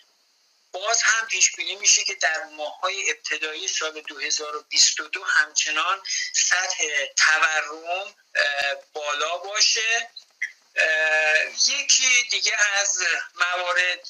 باز 0.72 1.02
هم 1.02 1.26
پیش 1.26 1.56
بینی 1.56 1.74
میشه 1.76 2.04
که 2.04 2.14
در 2.14 2.44
ماهای 2.44 3.10
ابتدایی 3.10 3.68
سال 3.68 4.00
2022 4.00 5.24
همچنان 5.24 6.02
سطح 6.32 6.84
تورم 7.16 8.14
بالا 8.92 9.38
باشه. 9.38 10.10
یکی 11.68 12.22
دیگه 12.30 12.52
از 12.80 12.98
موارد 13.34 14.08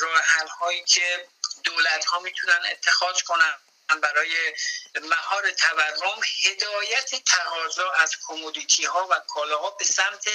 راه 0.00 0.48
هایی 0.60 0.84
که 0.84 1.28
دولت 1.64 2.04
ها 2.04 2.18
می‌تونن 2.18 2.60
اتخاذ 2.70 3.22
کنن 3.22 3.54
برای 3.96 4.54
مهار 5.02 5.50
تورم 5.50 6.20
هدایت 6.44 7.24
تقاضا 7.24 7.90
از 7.90 8.16
کمودیتی 8.26 8.84
ها 8.84 9.08
و 9.10 9.20
کالاها 9.20 9.70
به 9.70 9.84
سمت 9.84 10.28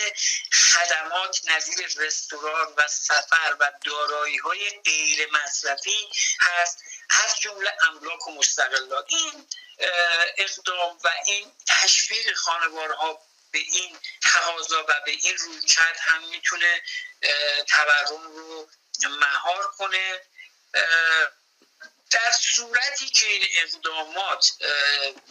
خدمات 0.54 1.42
نظیر 1.46 1.88
رستوران 1.98 2.74
و 2.78 2.88
سفر 2.88 3.56
و 3.60 3.72
دارایی 3.86 4.38
های 4.38 4.70
غیر 4.86 5.30
مصرفی 5.32 6.10
هست. 6.42 6.84
از 7.10 7.40
جمله 7.40 7.74
املاک 7.88 8.28
و 8.28 8.32
مستقلات. 8.32 9.06
این 9.10 9.48
اقدام 10.38 11.00
و 11.04 11.10
این 11.26 11.52
تشویق 11.68 12.36
خانوارها 12.36 13.22
به 13.52 13.60
این 13.60 14.00
تقاضا 14.24 14.84
و 14.84 15.02
به 15.06 15.12
این 15.12 15.38
رویکرد 15.38 15.98
هم 16.00 16.28
می‌تونه 16.30 16.82
تورم 17.68 18.22
رو 18.36 18.70
مهار 19.10 19.72
کنه. 19.78 20.22
در 22.16 22.32
صورتی 22.32 23.10
که 23.10 23.28
این 23.28 23.44
اقدامات 23.52 24.52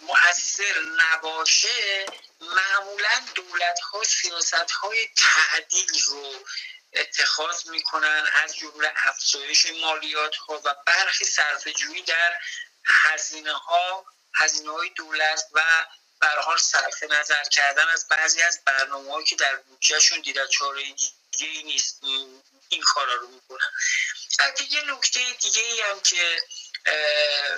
مؤثر 0.02 0.80
نباشه 0.98 2.06
معمولا 2.40 3.22
دولت 3.34 3.80
ها 3.80 4.04
سیاست 4.04 4.70
های 4.70 5.08
تعدیل 5.16 6.02
رو 6.04 6.34
اتخاذ 6.92 7.66
می‌کنن 7.66 8.28
از 8.32 8.56
جمله 8.56 8.92
افزایش 8.96 9.66
مالیات 9.80 10.36
ها 10.36 10.60
و 10.64 10.74
برخی 10.86 11.24
صرف 11.24 11.68
جویی 11.68 12.02
در 12.02 12.36
هزینه 12.86 13.52
ها 13.52 14.06
هزینه 14.34 14.70
های 14.70 14.90
دولت 14.90 15.44
و 15.52 15.62
برحال 16.20 16.58
صرف 16.58 17.02
نظر 17.02 17.44
کردن 17.44 17.88
از 17.88 18.08
بعضی 18.08 18.42
از 18.42 18.60
برنامه 18.64 19.24
که 19.24 19.36
در 19.36 19.56
بودجهشون 19.56 20.20
دیده 20.20 20.48
چاره 20.48 20.82
دیگه 20.82 21.62
نیست. 21.62 22.00
این 22.68 22.82
کارا 22.82 23.14
رو 23.14 23.28
می‌کنن. 23.28 23.70
البته 24.38 24.72
یه 24.72 24.82
نکته 24.82 25.20
دیگه 25.40 25.62
ای 25.62 25.80
هم 25.80 26.00
که 26.00 26.42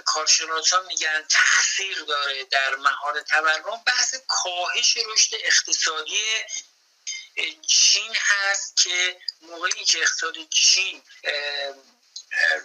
کارشناسان 0.04 0.87
میگن 0.87 1.25
تاثیر 1.28 2.00
داره 2.00 2.45
در 2.45 2.76
مهار 2.76 3.21
تورم. 3.21 3.83
بحث 3.87 4.14
کاهش 4.28 4.97
رشد 4.97 5.37
اقتصادی 5.45 6.45
چین 7.66 8.16
هست 8.16 8.76
که 8.76 9.21
موقعی 9.42 9.85
که 9.85 9.99
اقتصاد 9.99 10.35
چین 10.50 11.02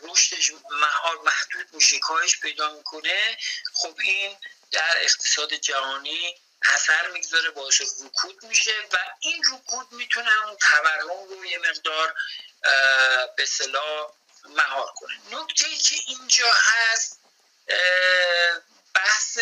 رشدش 0.03 0.51
مهار 0.71 1.21
محدود 1.25 1.73
میشه 1.73 1.99
کاهش 1.99 2.39
پیدا 2.39 2.73
می‌کنه 2.73 3.37
خب 3.73 3.99
این 4.03 4.37
در 4.71 4.97
اقتصاد 5.01 5.53
جهانی 5.53 6.35
اثر 6.61 7.07
می‌گذاره 7.11 7.49
باعث 7.49 7.81
رکود 7.81 8.43
میشه 8.43 8.71
و 8.91 8.97
این 9.19 9.43
رکود 9.53 9.91
می‌تونه 9.91 10.45
اون 10.45 10.57
تورم 10.57 11.29
رو 11.29 11.45
یه 11.45 11.57
مقدار 11.57 12.15
به 13.35 13.45
صلاح 13.45 14.13
مهار 14.45 14.91
کنه. 14.95 15.13
نکته 15.31 15.67
ای 15.67 15.77
که 15.77 15.95
اینجا 16.07 16.51
هست 16.53 17.19
بحث 18.93 19.37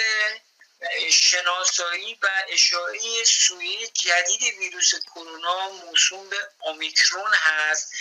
شناسایی 1.12 2.13
و 2.22 2.27
اشاره 2.50 3.24
سویه 3.24 3.88
جدید 3.88 4.44
ویروس 4.44 4.96
کرونا 4.96 5.70
موسوم 5.70 6.29
به 6.29 6.50
اومیکرون 6.60 7.34
هست 7.34 7.94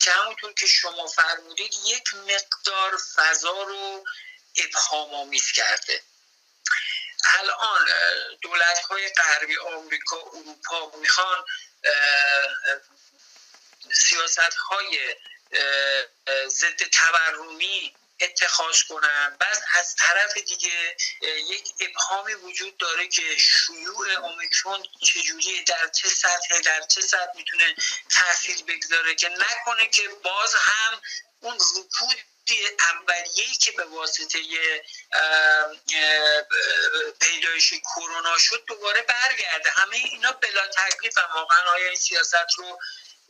که 0.00 0.12
همونطور 0.12 0.52
که 0.52 0.66
شما 0.66 1.06
فرمودید 1.06 1.74
یک 1.84 2.14
مقدار 2.14 2.98
فضا 3.16 3.62
رو 3.62 4.04
ابهام 4.56 5.14
آمیز 5.14 5.52
کرده. 5.52 6.02
الان 7.24 7.86
دولت 8.40 8.78
های 8.78 9.08
غربی 9.08 9.58
آمریکا 9.58 10.16
اروپا 10.16 10.92
می‌خوان 10.96 11.44
سیاست 13.94 14.38
های 14.38 15.16
ضد 16.48 16.82
تورمی 16.92 17.94
اتخاذ 18.20 18.82
کنن. 18.82 19.36
بعد 19.40 19.64
از 19.78 19.96
طرف 19.96 20.34
دیگه 20.34 20.96
یک 21.22 21.74
ابهامی 21.80 22.34
وجود 22.34 22.76
داره 22.76 23.08
که 23.08 23.36
شیوع 23.36 24.10
اومیکرون 24.10 24.86
چجوری 25.00 25.64
در 25.64 25.88
چه 25.88 26.08
سطح 26.08 26.60
در 26.60 26.80
چه 26.80 27.00
سطح 27.00 27.36
می‌تونه 27.36 27.74
تاثیر 28.10 28.64
بگذاره 28.64 29.14
که 29.14 29.28
نکنه 29.28 29.86
که 29.86 30.08
باز 30.08 30.54
هم 30.54 31.00
اون 31.40 31.58
رکود 31.76 32.16
اولیه‌ای 32.80 33.54
که 33.54 33.72
به 33.72 33.84
واسطه 33.84 34.38
پیدایش 37.20 37.74
کرونا 37.94 38.38
شد 38.38 38.64
دوباره 38.66 39.02
برگرده. 39.02 39.70
همه 39.70 39.96
اینا 39.96 40.32
بلا 40.32 40.66
تکلیف 40.66 41.18
واقعا 41.34 41.70
آیا 41.70 41.86
این 41.86 41.96
سیاست 41.96 42.54
رو 42.56 42.78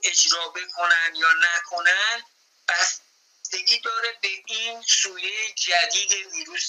اجرا 0.03 0.49
بکنن 0.49 1.15
یا 1.15 1.29
نکنن 1.33 2.23
بستگی 2.69 3.79
داره 3.79 4.19
به 4.23 4.29
این 4.47 4.83
سویه 4.83 5.53
جدید 5.55 6.13
ویروس 6.13 6.69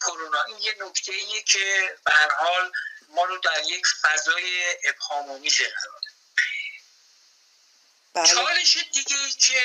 کرونا 0.00 0.42
این 0.42 0.58
یه 0.58 0.76
نکته 0.80 1.12
ایه 1.12 1.42
که 1.42 1.96
به 2.04 2.12
حال 2.12 2.72
ما 3.08 3.24
رو 3.24 3.38
در 3.38 3.62
یک 3.64 3.86
فضای 4.02 4.76
ابهام 4.84 5.30
آمیز 5.30 5.56
قرار 5.60 6.00
بله. 8.14 8.26
چالش 8.26 8.78
دیگه 8.92 9.30
که 9.38 9.62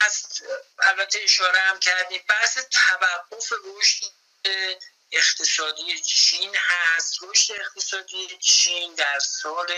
هست 0.00 0.42
البته 0.78 1.18
اشاره 1.22 1.60
هم 1.60 1.78
کردیم 1.78 2.24
بحث 2.28 2.58
توقف 2.58 3.52
رشد 3.64 4.06
اقتصادی 5.12 6.00
چین 6.00 6.56
هست 6.56 7.18
رشد 7.22 7.52
اقتصادی 7.60 8.38
چین 8.40 8.94
در 8.94 9.18
سال 9.18 9.74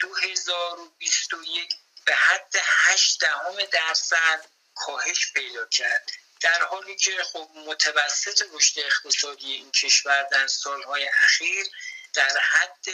2021 0.00 1.74
به 2.04 2.14
حد 2.14 2.54
8 2.62 3.20
دهم 3.20 3.64
درصد 3.72 4.44
کاهش 4.74 5.32
پیدا 5.32 5.66
کرد. 5.66 6.10
در 6.40 6.62
حالی 6.62 6.96
که 6.96 7.24
خب 7.24 7.50
متوسط 7.54 8.42
رشد 8.52 8.80
اقتصادی 8.80 9.52
این 9.52 9.70
کشور 9.72 10.22
در 10.22 10.46
سالهای 10.46 11.10
اخیر 11.22 11.66
در 12.14 12.38
حد 12.38 12.86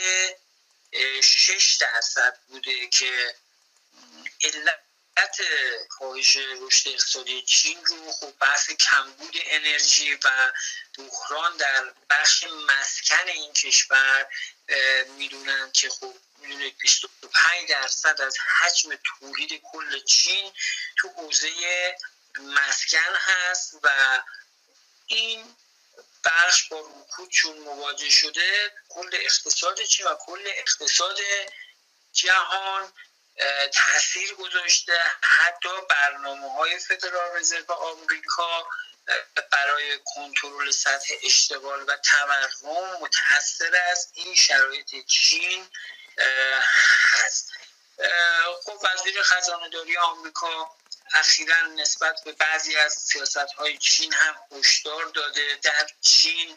6 1.22 1.76
درصد 1.80 2.38
بوده 2.48 2.88
که 2.88 3.34
علت 4.44 4.91
کاهش 5.88 6.36
رشد 6.36 6.88
اقتصادی 6.88 7.42
چین 7.42 7.86
رو 7.86 8.12
خب 8.12 8.30
بحث 8.40 8.70
کمبود 8.70 9.34
انرژی 9.44 10.14
و 10.14 10.52
بحران 10.98 11.56
در 11.56 11.92
بخش 12.10 12.44
مسکن 12.44 13.28
این 13.28 13.52
کشور 13.52 14.26
می‌دونن 15.16 15.70
که 15.72 15.88
خب 15.88 16.14
می‌دونید 16.38 16.78
25 16.78 17.68
درصد 17.68 18.20
از 18.20 18.36
حجم 18.60 18.90
تولید 19.04 19.62
کل 19.72 20.00
چین 20.04 20.52
تو 20.96 21.08
حوزه 21.08 21.50
مسکن 22.38 23.14
هست 23.14 23.74
و 23.82 23.88
این 25.06 25.56
بخش 26.24 26.68
با 26.68 26.80
رکود 26.80 27.30
چون 27.30 27.58
مواجه 27.58 28.10
شده 28.10 28.72
کل 28.88 29.10
اقتصاد 29.12 29.82
چین 29.82 30.06
و 30.06 30.14
کل 30.14 30.42
اقتصاد 30.46 31.18
جهان 32.12 32.92
تاثیر 33.74 34.34
گذاشته 34.34 34.92
حتی 35.22 35.68
برنامه 35.90 36.52
های 36.52 36.78
فدرال 36.78 37.36
رزرو 37.36 37.72
آمریکا 37.72 38.66
برای 39.52 39.98
کنترل 40.04 40.70
سطح 40.70 41.14
اشتغال 41.22 41.84
و 41.88 41.96
تورم 41.96 42.98
متاثر 43.00 43.76
از 43.90 44.08
این 44.14 44.34
شرایط 44.34 45.06
چین 45.06 45.68
هست. 47.12 47.52
خب 48.64 48.78
وزیر 48.82 49.22
خزانه 49.22 49.68
داری 49.68 49.96
آمریکا 49.96 50.76
اخیرا 51.14 51.62
نسبت 51.62 52.20
به 52.24 52.32
بعضی 52.32 52.76
از 52.76 52.92
سیاست 52.92 53.36
های 53.36 53.78
چین 53.78 54.12
هم 54.12 54.36
هشدار 54.52 55.04
داده. 55.04 55.58
در 55.62 55.86
چین 56.00 56.56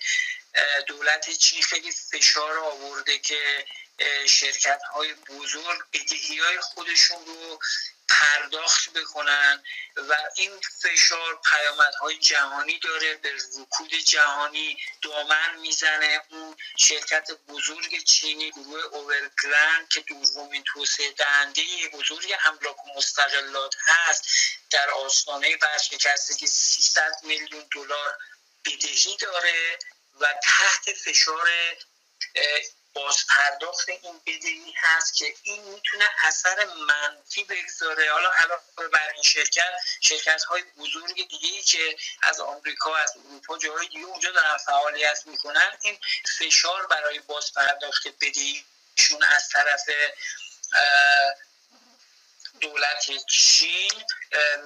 دولت 0.87 1.29
چین 1.29 1.61
خیلی 1.61 1.91
فشار 1.91 2.57
آورده 2.57 3.19
که 3.19 3.65
شرکت 4.27 4.81
های 4.93 5.13
بزرگ 5.13 5.79
بدهی 5.93 6.39
های 6.39 6.59
خودشون 6.59 7.25
رو 7.25 7.59
پرداخت 8.07 8.89
بکنن 8.89 9.63
و 9.95 10.15
این 10.35 10.51
فشار 10.81 11.41
پیامدهای 11.51 12.17
جهانی 12.17 12.79
داره 12.79 13.15
به 13.15 13.33
رکود 13.33 13.93
جهانی 13.93 14.77
دامن 15.01 15.55
می‌زنه. 15.55 16.21
اون 16.29 16.57
شرکت 16.77 17.31
بزرگ 17.47 18.03
چینی 18.03 18.51
گروه 18.51 18.83
اوورگرند 18.83 19.89
که 19.89 20.01
دومین 20.01 20.63
توسعه 20.63 21.11
دهنده 21.11 21.63
بزرگ 21.93 22.33
املاک 22.45 22.75
مستقلات 22.97 23.75
هست 23.79 24.25
در 24.69 24.89
آستانه 24.89 25.57
ورشکستگی 25.61 26.47
300 26.47 27.15
میلیون 27.23 27.65
دلار 27.75 28.17
بدهی 28.65 29.17
داره 29.17 29.79
و 30.19 30.33
تحت 30.43 30.93
فشار 30.93 31.49
باز 32.95 33.17
پرداخت 33.29 33.89
این 33.89 34.21
بدهی 34.25 34.73
هست 34.77 35.15
که 35.15 35.35
این 35.43 35.63
می‌تونه 35.63 36.09
اثر 36.23 36.65
منفی 36.65 37.43
بگذاره. 37.43 38.11
حالا 38.11 38.31
علاوه 38.31 38.87
بر 38.93 39.09
این 39.13 39.23
شرکت 39.23 39.71
شرکت 40.01 40.43
های 40.43 40.61
بزرگ 40.63 41.27
دیگه 41.29 41.47
ای 41.49 41.61
که 41.61 41.97
از 42.23 42.39
آمریکا 42.39 42.95
از 42.95 43.13
اروپا 43.17 43.57
جاهای 43.57 43.87
دیگه 43.87 44.05
اونجا 44.05 44.31
دارن 44.31 44.57
فعالیت 44.57 45.23
می‌کنن 45.25 45.77
این 45.81 45.99
فشار 46.39 46.87
برای 46.87 47.19
باز 47.19 47.53
پرداخت 47.53 48.07
بدهیشون 48.07 49.23
از 49.35 49.49
طرف 49.49 49.89
دولت 52.61 53.11
چین 53.29 54.03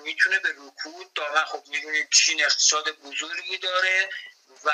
می‌تونه 0.03 0.39
به 0.39 0.49
رکود 0.49 1.13
دامن. 1.13 1.45
خب 1.45 1.63
می‌دونید 1.67 2.09
چین 2.09 2.45
اقتصاد 2.45 2.89
بزرگی 2.89 3.57
داره 3.57 4.09
و 4.65 4.71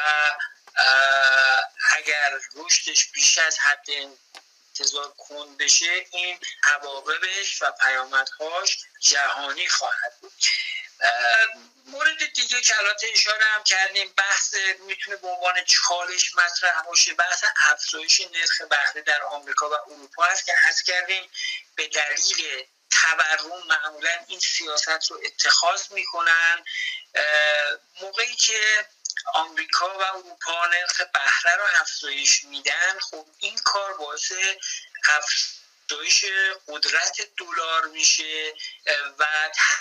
اگر 1.96 2.40
رشدش 2.56 3.06
بیش 3.06 3.38
از 3.38 3.60
حد 3.60 3.86
انتظار 3.90 5.14
کن 5.18 5.58
بشه 5.58 6.06
این 6.12 6.40
عواقبش 6.64 7.62
و 7.62 7.72
پیامدهاش 7.72 8.78
جهانی 9.00 9.70
خواهد 9.70 10.14
بود. 10.22 10.34
مورد 11.86 12.34
دیگه 12.34 12.62
که 12.62 12.80
البته 12.80 13.08
اشاره 13.14 13.46
هم 13.46 13.64
کردیم 13.64 14.14
بحث 14.18 14.54
می‌تونه 14.80 15.18
به 15.18 15.28
عنوان 15.28 15.64
چالش 15.64 16.36
مطرح 16.36 16.82
باشه. 16.82 17.14
بحث 17.14 17.44
افزایش 17.62 18.22
نرخ 18.22 18.62
بهره 18.62 19.02
در 19.02 19.24
آمریکا 19.24 19.70
و 19.70 19.74
اروپا 19.74 20.24
هست 20.24 20.46
که 20.46 20.54
حس 20.54 20.84
کردیم 20.84 21.30
به 21.76 21.88
دلیل 21.88 22.66
تورم 22.92 23.64
معمولا 23.70 24.26
این 24.28 24.40
سیاست 24.40 25.12
رو 25.12 25.22
اتخاذ 25.26 25.92
می‌کنن. 25.92 26.66
موقعی 28.02 28.36
که 28.36 28.86
آمریکا 29.34 29.98
و 30.00 30.02
اروپا 30.02 30.66
نرخ 30.66 31.02
بهره 31.02 31.56
رو 31.56 31.64
افزایش 31.82 32.44
میدن 32.44 33.00
خب 33.00 33.26
این 33.40 33.58
کار 33.58 33.94
باعث 33.94 34.32
افزایش 35.10 36.26
قدرت 36.68 37.30
دلار 37.38 37.86
میشه 37.86 38.54
و 39.20 39.26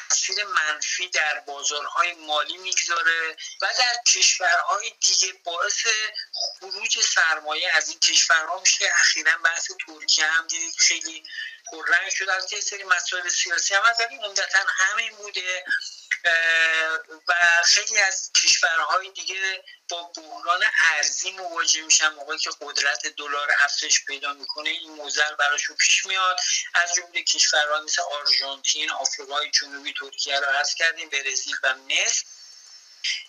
تاثیر 0.09 0.45
منفی 0.45 1.09
در 1.09 1.41
بازارهای 1.41 2.13
مالی 2.13 2.57
می‌گذاره 2.57 3.37
و 3.63 3.67
در 3.79 4.13
کشورهای 4.13 4.93
دیگه 5.01 5.33
باعث 5.45 5.87
خروج 6.33 6.99
سرمایه 7.01 7.71
از 7.75 7.89
این 7.89 7.99
کشورها 7.99 8.61
میشه. 8.61 8.93
اخیرا 9.01 9.39
بحث 9.45 9.71
ترکیه 9.87 10.27
هم 10.27 10.47
دید 10.47 10.75
خیلی 10.79 11.25
پررنگ 11.73 12.11
شد 12.11 12.29
از 12.29 12.53
یه 12.53 12.61
سری 12.61 12.85
مسائل 12.85 13.29
سیاسی 13.29 13.75
هم 13.75 13.83
از 13.83 14.01
عمدتا 14.01 14.59
همین 14.69 15.17
بوده. 15.17 15.65
و 17.29 17.33
خیلی 17.65 17.99
از 17.99 18.31
کشورهای 18.43 19.11
دیگه 19.11 19.65
با 19.89 20.03
بحران 20.03 20.65
ارزی 20.97 21.33
مواجه 21.33 21.83
میشن. 21.83 22.09
موقعی 22.09 22.39
که 22.39 22.51
قدرت 22.61 23.07
دلار 23.07 23.49
افزایش 23.61 24.05
پیدا 24.05 24.33
می‌کنه 24.33 24.71
این 24.71 24.91
موزل 24.91 25.35
براشون 25.35 25.77
پیش 25.77 26.07
میاد. 26.07 26.41
از 26.75 26.95
جمله 26.95 27.23
کشورها 27.23 27.81
مثل 27.81 28.03
آرژانتین 28.03 28.91
آفریقای 28.91 29.51
جنوبی 29.51 29.95
ترکیه 30.01 30.41
رو 30.41 30.47
عرض 30.47 30.75
کردیم 30.75 31.09
برزیل 31.09 31.57
و 31.63 31.75
مصر. 31.75 32.25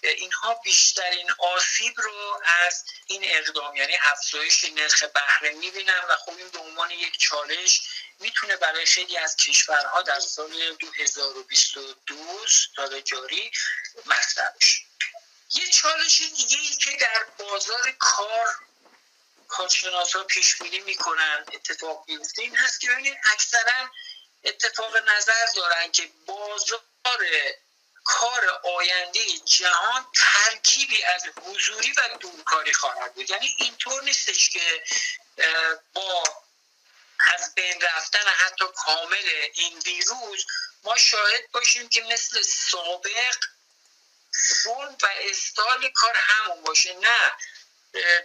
اینها 0.02 0.54
بیشترین 0.54 1.32
آسیب 1.32 2.02
رو 2.02 2.42
از 2.66 2.86
این 3.08 3.22
اقدام 3.26 3.76
یعنی 3.76 3.94
افزایش 4.02 4.64
نرخ 4.64 5.04
بهره 5.04 5.50
می‌بینن 5.50 6.02
و 6.10 6.16
خب 6.16 6.38
این 6.38 6.50
به 6.50 6.60
عنوان 6.60 6.92
یک 6.92 7.18
چالش 7.20 7.82
می‌تونه 8.20 8.56
برای 8.56 8.86
خیلی 8.86 9.18
از 9.18 9.36
کشورها 9.36 10.02
در 10.02 10.20
سال 10.20 10.76
2022 10.76 12.48
سال 12.76 13.02
جاری 13.02 13.52
مطرح 14.06 14.52
بشه. 14.62 14.82
یه 15.54 15.70
چالش 15.70 16.22
دیگه 16.22 16.58
ای 16.58 16.76
که 16.76 16.98
در 16.98 17.24
بازار 17.40 17.92
کار 18.00 18.56
کارشناس 19.48 20.16
ها 20.16 20.24
پیش 20.24 20.56
بینی 20.56 20.80
می‌کنن 20.80 21.46
اتفاق 21.54 22.06
بیفته 22.06 22.42
این 22.42 22.56
هست 22.56 22.82
که 22.82 22.88
ببینید 22.90 23.18
اکثرا 23.32 23.92
اتفاق 24.44 24.98
نظر 24.98 25.46
دارن 25.56 25.92
که 25.92 26.10
بازار 26.26 26.82
کار 28.06 28.50
آینده 28.64 29.20
جهان 29.46 30.08
ترکیبی 30.16 31.04
از 31.04 31.24
حضوری 31.42 31.92
و 31.92 32.18
دورکاری 32.20 32.74
خواهد 32.74 33.14
بود. 33.14 33.30
یعنی 33.30 33.56
اینطور 33.58 34.04
نیستش 34.04 34.50
که 34.50 34.84
با 35.94 36.24
از 37.34 37.56
بین 37.56 37.82
رفتن 37.82 38.28
حتی 38.28 38.66
کامل 38.76 39.30
این 39.54 39.80
ویروس 39.80 40.46
ما 40.84 40.98
شاهد 40.98 41.52
باشیم 41.52 41.90
که 41.90 42.02
مثل 42.02 42.42
سابق 42.42 43.36
فون 44.64 44.98
و 45.02 45.08
استال 45.20 45.90
کار 45.90 46.16
همون 46.16 46.64
باشه. 46.64 46.94
نه. 46.94 47.32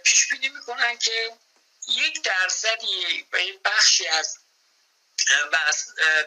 پیش 0.03 0.27
بینی 0.27 0.49
می‌کنن 0.49 0.97
که 0.97 1.37
یک 1.87 2.21
درصدی 2.21 3.27
و 3.33 3.37
بخشی 3.65 4.07
از 4.07 4.37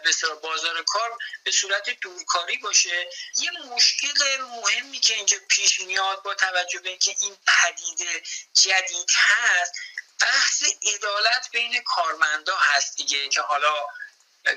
به 0.04 0.34
بازار 0.42 0.82
کار 0.82 1.18
به 1.44 1.50
صورت 1.50 1.90
دورکاری 1.90 2.56
باشه. 2.56 3.08
یه 3.34 3.50
مشکل 3.50 4.40
مهمی 4.40 4.98
که 5.00 5.14
اینجا 5.14 5.36
پیش 5.48 5.80
میاد 5.80 6.22
با 6.22 6.34
توجه 6.34 6.78
به 6.80 6.88
اینکه 6.88 7.16
این 7.20 7.36
پدیده 7.46 8.22
جدید 8.52 9.10
هست 9.14 9.72
بحث 10.20 10.62
عدالت 10.94 11.48
بین 11.52 11.82
کارمندا 11.82 12.56
هست 12.56 12.96
دیگه 12.96 13.28
که 13.28 13.40
حالا 13.40 13.74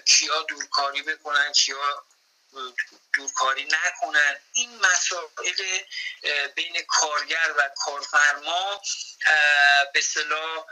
کیا 0.06 0.42
دورکاری 0.42 1.02
بکنن 1.02 1.52
کیا 1.54 2.06
دورکاری 3.14 3.66
نکنن. 3.66 4.40
این 4.54 4.80
مسائل 4.80 5.80
بین 6.56 6.82
کارگر 6.88 7.54
و 7.58 7.70
کارفرما 7.86 8.82
به 9.94 10.02
صلاح 10.02 10.66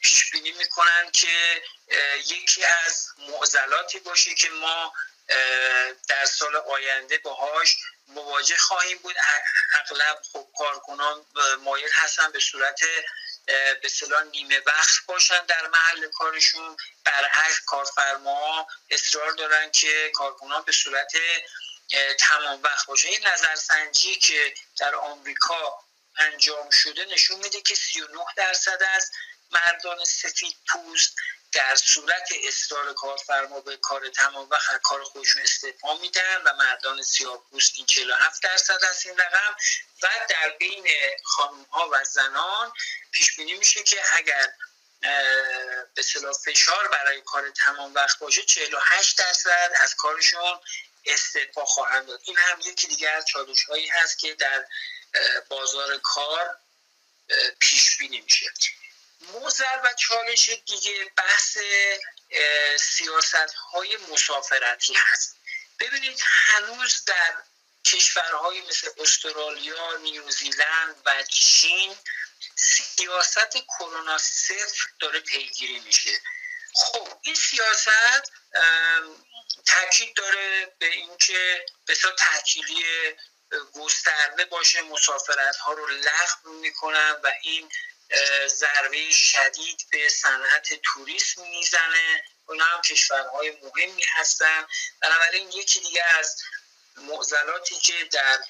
پیش 0.00 0.30
بینی 0.30 0.52
می‌کنن 0.52 1.10
که 1.10 1.62
یکی 2.26 2.64
از 2.64 3.08
معضلاتی 3.18 3.98
باشه 3.98 4.34
که 4.34 4.50
ما 4.50 4.92
در 6.08 6.24
سال 6.24 6.56
آینده 6.56 7.18
باهاش 7.18 7.76
مواجه 8.08 8.56
خواهیم 8.56 8.98
بود. 8.98 9.16
اغلب 9.72 10.22
خب 10.32 10.48
کارکنان 10.58 11.26
مایل 11.60 11.90
هستن 11.92 12.32
به 12.32 12.40
صورت 12.40 12.80
به 13.46 13.88
نیمه 14.32 14.62
وقت 14.66 15.06
باشن 15.06 15.46
در 15.46 15.66
محل 15.66 16.08
کارشون. 16.08 16.76
برعکس 17.04 17.60
کارفرما 17.66 18.66
اصرار 18.90 19.32
دارن 19.32 19.70
که 19.70 20.10
کارکنان 20.14 20.62
به 20.62 20.72
صورت 20.72 21.12
تمام 22.18 22.62
وقت 22.62 22.86
باشه. 22.86 23.08
این 23.08 23.26
نظرسنجی 23.26 24.16
که 24.16 24.54
در 24.78 24.94
آمریکا 24.94 25.78
انجام 26.16 26.70
شده 26.70 27.04
نشون 27.04 27.36
میده 27.36 27.60
که 27.60 27.74
39 27.74 28.24
درصد 28.36 28.82
از 28.94 29.10
مردان 29.50 30.04
سفید 30.04 30.56
پوست 30.68 31.16
در 31.54 31.76
صورت 31.76 32.28
اصرار 32.44 32.92
کارفرما 32.94 33.60
به 33.60 33.76
کار 33.76 34.08
تمام 34.08 34.48
وقت 34.50 34.82
کار 34.82 35.04
خودشون 35.04 35.42
استعفا 35.42 35.94
میدن 35.94 36.42
و 36.44 36.52
مردان 36.54 37.02
سیاه 37.02 37.44
پوست 37.50 37.72
این 37.76 37.86
47 37.86 38.42
درصد 38.42 38.84
از 38.90 39.06
این 39.06 39.18
رقم 39.18 39.56
و 40.02 40.08
در 40.28 40.50
بین 40.58 40.88
خانم 41.24 41.62
ها 41.62 41.88
و 41.92 42.04
زنان 42.04 42.72
پیش 43.12 43.36
بینی 43.36 43.54
میشه 43.54 43.82
که 43.82 44.02
اگر 44.12 44.52
به 45.94 46.02
صلاح 46.02 46.32
فشار 46.32 46.88
برای 46.88 47.20
کار 47.20 47.50
تمام 47.50 47.94
وقت 47.94 48.18
باشه 48.18 48.42
48 48.42 49.18
درصد 49.18 49.70
از 49.80 49.94
کارشون 49.94 50.60
استعفا 51.06 51.64
خواهند 51.64 52.06
داد. 52.06 52.20
این 52.24 52.36
هم 52.38 52.60
یکی 52.60 52.86
دیگر 52.86 53.16
از 53.16 53.26
چالش 53.26 53.64
هایی 53.64 53.88
هست 53.88 54.18
که 54.18 54.34
در 54.34 54.66
بازار 55.48 55.98
کار 55.98 56.56
پیش 57.60 57.96
بینی 57.96 58.20
میشه. 58.20 58.46
موزر 59.32 59.80
و 59.84 59.94
چالش 59.94 60.50
دیگه 60.66 61.12
بحث 61.16 61.58
سیاست 62.80 63.54
های 63.72 63.96
مسافرتی 63.96 64.94
هست. 64.94 65.36
ببینید 65.80 66.20
هنوز 66.24 67.04
در 67.04 67.34
کشورهای 67.86 68.60
مثل 68.60 68.90
استرالیا، 68.98 69.96
نیوزیلند 69.96 71.02
و 71.06 71.22
چین 71.22 71.96
سیاست 72.56 73.56
کرونا 73.68 74.18
صفر 74.18 74.88
داره 75.00 75.20
پیگیری 75.20 75.80
میشه. 75.80 76.20
خب 76.74 77.18
این 77.22 77.34
سیاست 77.34 78.32
تاکید 79.66 80.16
داره 80.16 80.74
به 80.78 80.86
اینکه 80.86 81.66
بسیار 81.88 82.14
تحکیلی 82.18 82.84
گسترده 83.74 84.44
باشه 84.44 84.82
مسافرت 84.82 85.56
ها 85.56 85.72
رو 85.72 85.86
لغو 85.86 86.52
می‌کنن 86.52 87.10
و 87.22 87.32
این 87.42 87.70
ضربه 88.46 89.10
شدید 89.12 89.86
به 89.90 90.08
صنعت 90.08 90.80
توریسم 90.82 91.42
می‌زنه. 91.42 92.24
اونا 92.46 92.64
هم 92.64 92.82
کشورهای 92.82 93.50
مهمی 93.50 94.04
هستن. 94.08 94.66
بنابراین 95.00 95.52
یکی 95.52 95.80
دیگه 95.80 96.04
از 96.18 96.36
معضلاتی 96.96 97.74
که 97.74 98.04
در 98.04 98.44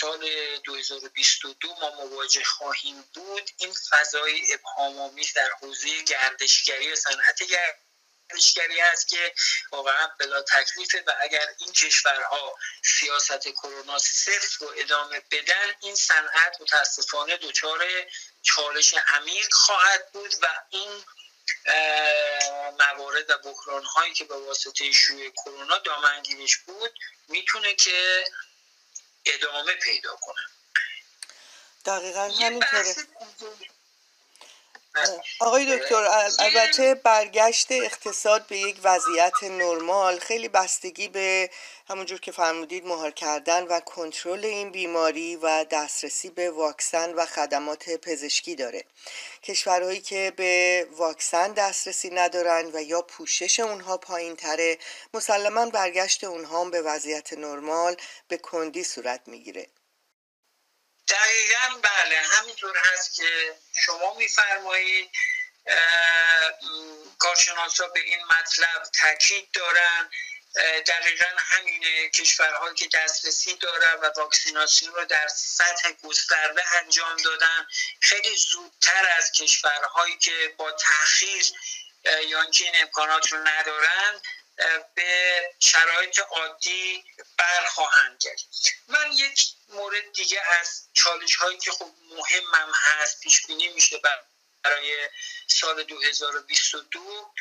سال 0.00 0.30
2022 0.64 1.74
ما 1.74 1.90
مواجه 1.90 2.44
خواهیم 2.44 3.04
بود 3.14 3.50
این 3.56 3.74
فضای 3.90 4.52
ابهام 4.52 5.20
در 5.34 5.50
حوزه 5.60 6.02
گردشگری 6.02 6.92
و 6.92 6.96
صنعت 6.96 7.42
گردشگری 7.42 8.80
است 8.80 9.08
که 9.08 9.34
واقعا 9.72 10.06
بلا 10.18 10.42
تکلیفه 10.42 11.04
و 11.06 11.12
اگر 11.20 11.48
این 11.58 11.72
کشورها 11.72 12.58
سیاست 12.84 13.48
کرونا 13.48 13.98
صفر 13.98 14.56
رو 14.64 14.72
ادامه 14.76 15.22
بدن 15.30 15.74
این 15.80 15.94
صنعت 15.94 16.60
متاسفانه 16.60 17.36
دچار 17.36 17.84
چالش 18.42 18.94
عمیق 19.08 19.52
خواهد 19.52 20.12
بود 20.12 20.34
و 20.42 20.46
این 20.70 21.04
موارد 22.78 23.30
و 23.30 23.38
بحران 23.38 23.84
هایی 23.84 24.14
که 24.14 24.24
به 24.24 24.36
واسطه 24.36 24.92
شوی 24.92 25.30
کرونا 25.30 25.78
دامنگیرش 25.78 26.56
بود 26.56 26.98
می‌تونه 27.28 27.74
که 27.74 28.24
ادامه 29.24 29.74
پیدا 29.74 30.16
کنه. 30.16 30.42
دقیقا 31.84 32.20
همینطوره 32.20 32.94
آقای 35.40 35.78
دکتر 35.78 36.08
البته 36.38 36.94
برگشت 36.94 37.72
اقتصاد 37.72 38.46
به 38.46 38.58
یک 38.58 38.80
وضعیت 38.84 39.42
نرمال 39.42 40.18
خیلی 40.18 40.48
بستگی 40.48 41.08
به 41.08 41.50
همونجور 41.88 42.20
که 42.20 42.32
فرمودید 42.32 42.86
مهار 42.86 43.10
کردن 43.10 43.62
و 43.62 43.80
کنترل 43.80 44.44
این 44.44 44.70
بیماری 44.70 45.36
و 45.36 45.64
دسترسی 45.64 46.30
به 46.30 46.50
واکسن 46.50 47.14
و 47.14 47.26
خدمات 47.26 47.90
پزشکی 47.90 48.54
داره. 48.54 48.84
کشورهایی 49.42 50.00
که 50.00 50.32
به 50.36 50.86
واکسن 50.90 51.52
دسترسی 51.52 52.10
ندارن 52.10 52.70
و 52.74 52.82
یا 52.82 53.02
پوشش 53.02 53.60
اونها 53.60 53.96
پایین 53.96 54.36
تره 54.36 54.78
مسلما 55.14 55.66
برگشت 55.66 56.24
اونها 56.24 56.64
به 56.64 56.82
وضعیت 56.82 57.32
نرمال 57.32 57.96
به 58.28 58.36
کندی 58.36 58.84
صورت 58.84 59.20
می‌گیره. 59.26 59.66
دقیقا 61.08 61.80
بله 61.82 62.22
همینطور 62.32 62.76
هست 62.78 63.14
که 63.14 63.54
شما 63.86 64.14
میفرمایید 64.14 65.10
کارشناسا 67.18 67.88
به 67.88 68.00
این 68.00 68.24
مطلب 68.24 68.82
تاکید 69.00 69.50
دارن. 69.52 70.10
دقیقا 70.86 71.26
همین 71.36 72.10
کشورهایی 72.10 72.74
که 72.74 72.88
دسترسی 72.94 73.54
دارن 73.56 73.94
و 73.94 74.10
واکسیناسیون 74.16 74.94
رو 74.94 75.04
در 75.04 75.28
سطح 75.28 75.92
گسترده 75.92 76.62
انجام 76.78 77.16
دادن 77.16 77.66
خیلی 78.00 78.36
زودتر 78.36 79.08
از 79.16 79.32
کشورهایی 79.32 80.18
که 80.18 80.54
با 80.56 80.72
تاخیر 80.72 81.44
یا 82.26 82.42
اینکه 82.42 82.64
این 82.64 82.76
امکانات 82.82 83.32
رو 83.32 83.38
ندارن 83.38 84.20
به 84.94 85.50
شرایط 85.58 86.18
عادی 86.18 87.04
برخواهند 87.38 88.18
کرد 88.18 88.40
من 88.88 89.12
یک 89.12 89.48
مورد 89.68 90.12
دیگه 90.12 90.42
از 90.60 90.82
چالش 90.94 91.34
هایی 91.34 91.58
که 91.58 91.72
خب 91.72 91.90
مهمم 92.10 92.72
هست 92.74 93.20
پیش 93.20 93.46
بینی 93.46 93.68
میشه 93.68 94.00
برای 94.62 95.08
سال 95.46 95.82
2022 95.82 97.32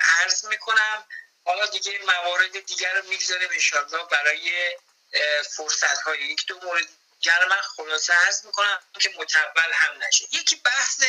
عرض 0.00 0.44
می‌کنم. 0.44 1.06
حالا 1.44 1.66
دیگه 1.66 1.98
موارد 2.06 2.66
دیگر 2.66 2.94
رو 2.94 3.08
می‌گذاریم 3.08 3.48
انشالله 3.52 4.04
برای 4.04 4.76
فرصت 5.56 6.02
های 6.02 6.18
یک 6.18 6.46
دو 6.46 6.60
مورد 6.62 6.86
دیگر 7.20 7.44
من 7.44 7.60
خلاصه 7.76 8.12
عرض 8.12 8.44
می‌کنم 8.44 8.78
که 9.00 9.14
متول 9.18 9.72
هم 9.72 10.02
نشه 10.02 10.24
یکی 10.32 10.56
بحث 10.56 11.02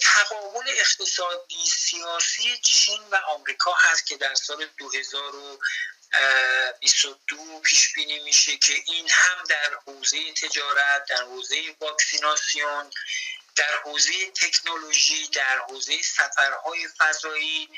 تقابل 0.00 0.64
اقتصادی 0.68 1.66
سیاسی 1.66 2.58
چین 2.58 3.02
و 3.10 3.16
آمریکا 3.16 3.72
هست 3.72 4.06
که 4.06 4.16
در 4.16 4.34
سال 4.34 4.66
2022 4.66 7.60
پیش 7.60 7.92
بینی 7.92 8.18
میشه 8.18 8.56
که 8.56 8.74
این 8.86 9.10
هم 9.10 9.44
در 9.48 9.78
حوزه 9.86 10.32
تجارت 10.32 11.04
در 11.08 11.22
حوزه 11.22 11.76
واکسیناسیون 11.80 12.90
در 13.56 13.80
حوزه 13.84 14.30
تکنولوژی 14.30 15.28
در 15.28 15.58
حوزه 15.58 16.02
سفرهای 16.02 16.88
فضایی 16.98 17.70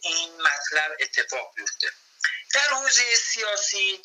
این 0.00 0.42
مطلب 0.42 0.96
اتفاق 1.00 1.54
بیفته. 1.54 1.92
در 2.54 2.68
حوزه 2.68 3.14
سیاسی 3.14 4.02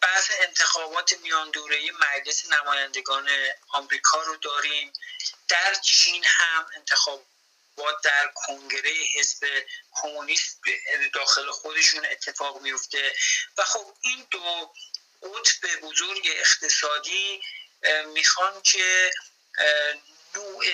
بحث 0.00 0.30
انتخابات 0.40 1.12
میان 1.12 1.50
دوره 1.50 1.90
مجلس 1.92 2.52
نمایندگان 2.52 3.28
آمریکا 3.68 4.22
رو 4.22 4.36
داریم. 4.36 4.92
در 5.48 5.74
چین 5.74 6.24
هم 6.24 6.66
انتخابات 6.76 7.24
در 8.02 8.32
کنگره 8.34 8.92
حزب 9.14 9.46
کمونیست 9.92 10.60
داخل 11.12 11.50
خودشون 11.50 12.06
اتفاق 12.06 12.60
میفته. 12.60 13.16
و 13.56 13.64
خب 13.64 13.94
این 14.00 14.26
دو 14.30 14.72
قطب 15.22 15.80
بزرگ 15.80 16.28
اقتصادی 16.36 17.42
می‌خوان 18.06 18.62
که 18.62 19.10
نوع 20.34 20.64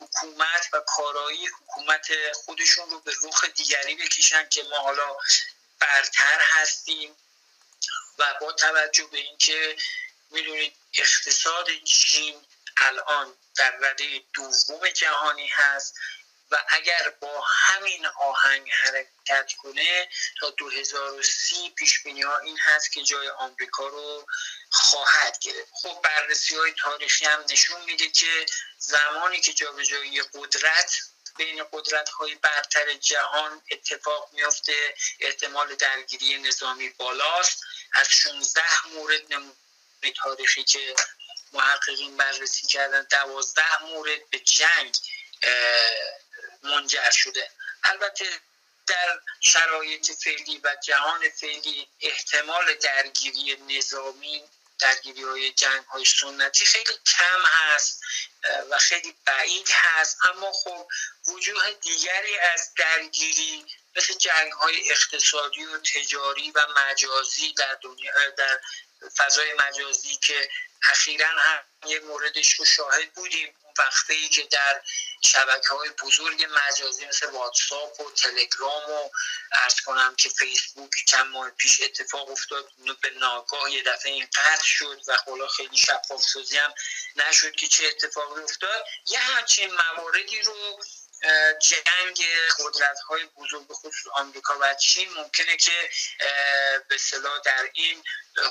حکومت 0.00 0.68
و 0.72 0.80
کارایی 0.80 1.46
حکومت 1.46 2.32
خودشون 2.32 2.90
رو 2.90 3.00
به 3.00 3.12
رخ 3.22 3.44
دیگری 3.44 3.94
بکشن 3.94 4.48
که 4.48 4.62
ما 4.62 4.78
حالا 4.78 5.16
برتر 5.78 6.40
هستیم. 6.40 7.16
و 8.18 8.34
با 8.40 8.52
توجه 8.52 9.04
به 9.04 9.18
اینکه 9.18 9.76
می‌دونید 10.30 10.76
اقتصاد 10.94 11.66
چین 11.84 12.46
الان 12.76 13.34
در 13.56 13.76
رده 13.80 14.22
دوم 14.34 14.88
جهانی 14.88 15.46
هست 15.46 15.94
و 16.50 16.56
اگر 16.68 17.12
با 17.20 17.40
همین 17.40 18.06
آهنگ 18.06 18.70
حرکت 18.70 19.52
کنه 19.52 20.08
تا 20.40 20.50
2030 20.50 21.70
پیش 21.70 22.02
بینی 22.02 22.22
ها 22.22 22.38
این 22.38 22.58
هست 22.58 22.92
که 22.92 23.02
جای 23.02 23.28
آمریکا 23.28 23.88
رو 23.88 24.26
خواهد 24.70 25.38
گرفت. 25.38 25.72
خب 25.72 26.00
بررسی 26.02 26.56
های 26.56 26.72
تاریخی 26.72 27.24
هم 27.24 27.44
نشون 27.50 27.84
میده 27.84 28.10
که 28.10 28.46
زمانی 28.78 29.40
که 29.40 29.52
جابجایی 29.52 30.22
قدرت 30.22 30.96
بین 31.36 31.64
قدرت 31.72 32.08
های 32.08 32.34
برتر 32.34 32.94
جهان 32.94 33.62
اتفاق 33.70 34.28
میافته 34.32 34.94
احتمال 35.20 35.74
درگیری 35.74 36.38
نظامی 36.38 36.88
بالاست. 36.88 37.60
از 37.94 38.08
16 38.08 38.62
مورد 38.94 39.32
نمونه 39.32 39.54
تاریخی 40.16 40.64
که 40.64 40.94
محققین 41.52 42.16
بررسی 42.16 42.66
کردن 42.66 43.06
دوازده 43.10 43.82
مورد 43.82 44.30
به 44.30 44.38
جنگ 44.38 44.96
منجر 46.62 47.10
شده. 47.10 47.50
البته 47.84 48.40
در 48.86 49.20
شرایط 49.40 50.12
فعلی 50.12 50.60
و 50.64 50.76
جهان 50.84 51.28
فعلی 51.28 51.88
احتمال 52.00 52.74
درگیری 52.74 53.56
نظامی 53.56 54.42
درگیری 54.78 55.22
های 55.22 55.52
جنگ 55.52 55.84
های 55.84 56.04
سنتی 56.04 56.66
خیلی 56.66 56.98
کم 57.06 57.42
هست 57.44 58.00
و 58.70 58.78
خیلی 58.78 59.14
بعید 59.24 59.68
هست. 59.70 60.18
اما 60.26 60.52
خب 60.52 60.88
وجوه 61.28 61.72
دیگری 61.72 62.38
از 62.38 62.70
درگیری 62.78 63.66
مثل 63.96 64.14
جنگ 64.14 64.52
های 64.52 64.90
اقتصادی 64.90 65.64
و 65.64 65.78
تجاری 65.78 66.50
و 66.50 66.60
مجازی 66.76 67.52
در 67.52 67.78
دنیا 67.82 68.30
در 68.30 68.60
فضای 69.16 69.52
مجازی 69.52 70.16
که 70.16 70.50
اخیرا 70.82 71.28
هم 71.28 71.64
یه 71.86 72.00
موردش 72.00 72.54
رو 72.54 72.64
شاهد 72.64 73.12
بودیم. 73.12 73.54
وقتی 73.78 74.28
که 74.28 74.42
در 74.42 74.82
شبکه 75.24 75.68
های 75.68 75.90
بزرگ 75.90 76.46
مجازی 76.50 77.06
مثل 77.06 77.30
واتساپ 77.30 78.00
و 78.00 78.10
تلگرام 78.10 78.90
و 78.90 79.10
ارز 79.52 79.80
کنم 79.80 80.14
که 80.16 80.28
فیسبوک 80.28 80.90
چند 81.08 81.26
ماه 81.26 81.50
پیش 81.50 81.82
اتفاق 81.82 82.30
افتاد 82.30 82.68
به 83.00 83.10
ناگاه 83.10 83.72
یه 83.72 83.82
دفعه 83.82 84.12
این 84.12 84.26
قطع 84.34 84.64
شد 84.64 85.00
و 85.06 85.16
خلا 85.16 85.48
خیلی 85.48 85.76
شفاف 85.76 86.22
سازی 86.22 86.56
هم 86.56 86.74
نشد 87.16 87.52
که 87.52 87.68
چه 87.68 87.86
اتفاقی 87.86 88.42
افتاد. 88.42 88.86
یه 89.06 89.18
همچین 89.18 89.70
مواردی 89.74 90.42
رو 90.42 90.80
جنگ 91.60 92.26
قدرت 92.58 92.98
های 93.00 93.24
بزرگ 93.24 93.72
خصوص 93.72 94.12
آمریکا 94.12 94.58
و 94.60 94.74
چین 94.74 95.12
ممکنه 95.12 95.56
که 95.56 95.90
به 96.88 96.98
صلاح 96.98 97.40
در 97.44 97.70
این 97.72 98.04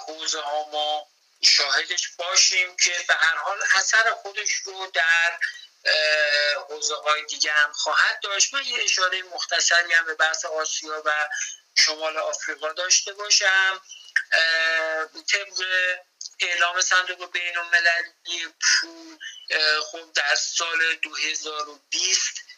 حوزه 0.08 0.42
ها 0.42 0.70
ما 0.72 1.08
شاهدش 1.44 2.08
باشیم 2.18 2.78
که 2.78 3.06
به 3.08 3.14
هر 3.14 3.38
حال 3.38 3.58
اثر 3.76 4.12
خودش 4.12 4.54
رو 4.54 4.92
در 4.94 5.40
حوزه 6.70 6.96
های 6.96 7.26
دیگه 7.26 7.52
هم 7.52 7.72
خواهد 7.74 8.20
داشت. 8.24 8.54
من 8.54 8.66
یه 8.66 8.84
اشاره 8.84 9.24
مختصری 9.24 9.94
هم 9.94 10.06
به 10.06 10.16
بحث 10.16 10.46
آسیا 10.46 11.02
و 11.06 11.30
شمال 11.78 12.18
آفریقا 12.18 12.74
داشته 12.74 13.14
باشم. 13.14 13.82
طبق 15.32 15.64
اعلام 16.40 16.82
صندوق 16.82 17.32
بین 17.32 17.58
المللی 17.58 18.54
پول 18.62 19.18
خب 19.92 20.14
در 20.14 20.36
سال 20.36 20.96
2020 20.96 22.53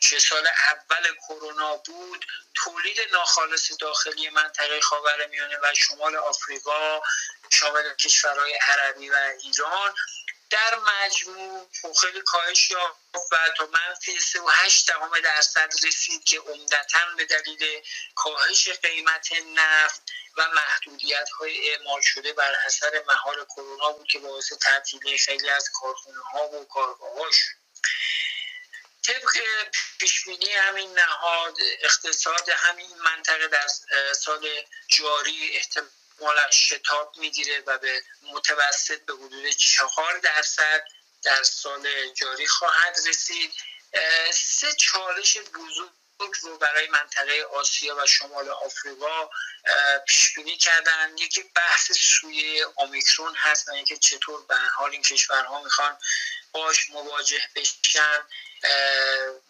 که 0.00 0.18
سال 0.18 0.46
اول 0.46 1.14
کرونا 1.28 1.76
بود 1.76 2.26
تولید 2.54 3.00
ناخالص 3.12 3.72
داخلی 3.80 4.28
منطقه 4.28 4.80
خاورمیانه 4.80 5.58
و 5.62 5.74
شمال 5.74 6.16
آفریقا 6.16 7.00
شامل 7.52 7.94
کشورهای 7.94 8.52
عربی 8.52 9.10
و 9.10 9.32
ایران 9.42 9.94
در 10.50 10.78
مجموع 10.78 11.68
خب 11.82 11.92
خیلی 11.92 12.20
کاهش 12.20 12.70
یافت 12.70 12.96
و 13.32 13.50
تا 13.56 13.66
منفی 13.66 14.18
3.8 14.20 14.84
دهم 14.86 15.20
درصد 15.20 15.70
رسید 15.86 16.24
که 16.24 16.40
عمدتا 16.40 16.98
به 17.16 17.24
دلیل 17.24 17.82
کاهش 18.14 18.68
قیمت 18.68 19.28
نفت 19.56 20.02
و 20.36 20.48
محدودیت 20.48 21.30
های 21.30 21.70
اعمال 21.70 22.00
شده 22.00 22.32
بر 22.32 22.54
اثر 22.66 23.02
مهار 23.06 23.44
کرونا 23.44 23.92
بود 23.92 24.08
که 24.08 24.18
باعث 24.18 24.52
تعطیلی 24.52 25.18
خیلی 25.18 25.50
از 25.50 25.70
کارخونه 25.70 26.20
ها 26.20 26.48
و 26.48 26.64
کارگاه 26.64 27.30
شد. 27.32 27.58
طبق 29.02 29.38
پیشبینی 29.98 30.52
همین 30.52 30.98
نهاد 30.98 31.56
اقتصاد 31.82 32.48
همین 32.48 32.96
منطقه 32.98 33.48
در 33.48 33.66
سال 34.12 34.48
جاری 34.88 35.56
احتمالا 35.56 36.50
شتاب 36.52 37.14
می‌گیره 37.16 37.62
و 37.66 37.78
به 37.78 38.02
متوسط 38.22 39.00
به 39.04 39.12
حدود 39.12 39.50
چهار 39.50 40.18
درصد 40.18 40.84
در 41.22 41.42
سال 41.42 42.08
جاری 42.14 42.46
خواهد 42.46 42.98
رسید. 43.06 43.52
سه 44.32 44.72
چالش 44.72 45.38
بزرگ 45.38 45.90
رو 46.42 46.58
برای 46.58 46.86
منطقه 46.88 47.42
آسیا 47.42 47.96
و 47.96 48.06
شمال 48.06 48.48
آفریقا 48.48 49.30
پیش 50.08 50.34
بینی 50.34 50.56
کردن. 50.56 51.18
یکی 51.18 51.42
بحث 51.42 51.92
سوی 51.92 52.62
اومیکرون 52.62 53.34
هست 53.34 53.68
و 53.68 53.72
اینکه 53.72 53.96
چطور 53.96 54.46
به 54.46 54.56
حال 54.56 54.90
این 54.90 55.02
کشورها 55.02 55.62
می‌خوان 55.62 55.98
باش 56.52 56.90
مواجه 56.90 57.48
بشن 57.56 58.22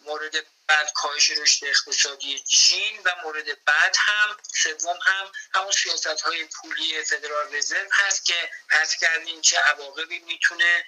مورد 0.01 0.35
بعد 0.67 0.91
کاهش 0.93 1.29
رشد 1.29 1.65
اقتصادی 1.65 2.39
چین 2.39 3.01
و 3.05 3.15
مورد 3.23 3.63
بعد 3.65 3.95
هم 3.97 4.37
سوم 4.63 4.99
هم 5.05 5.31
همون 5.53 5.71
سیاست 5.71 6.21
های 6.21 6.45
پولی 6.45 7.03
فدرال 7.03 7.55
رزرو 7.55 7.89
هست 7.91 8.25
که 8.25 8.51
پس 8.69 8.95
کردیم 8.95 9.41
چه 9.41 9.57
عواقبی 9.57 10.19
می‌تونه 10.19 10.85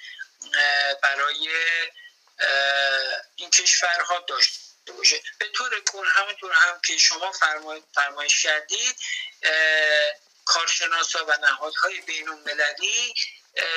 برای 1.04 1.50
این 3.36 3.50
کشورها 3.50 4.19
داشته 4.19 4.91
باشه. 4.97 5.24
به 5.39 5.50
طور 5.50 5.80
کل 5.80 6.08
همونطور 6.08 6.54
هم 6.54 6.82
که 6.86 6.97
شما 6.97 7.32
فرمایش 7.93 8.43
کردید 8.43 8.95
کارشناسا 10.45 11.26
و 11.26 11.38
نهادهای 11.41 12.02
بین 12.02 12.30
المللی 12.30 13.13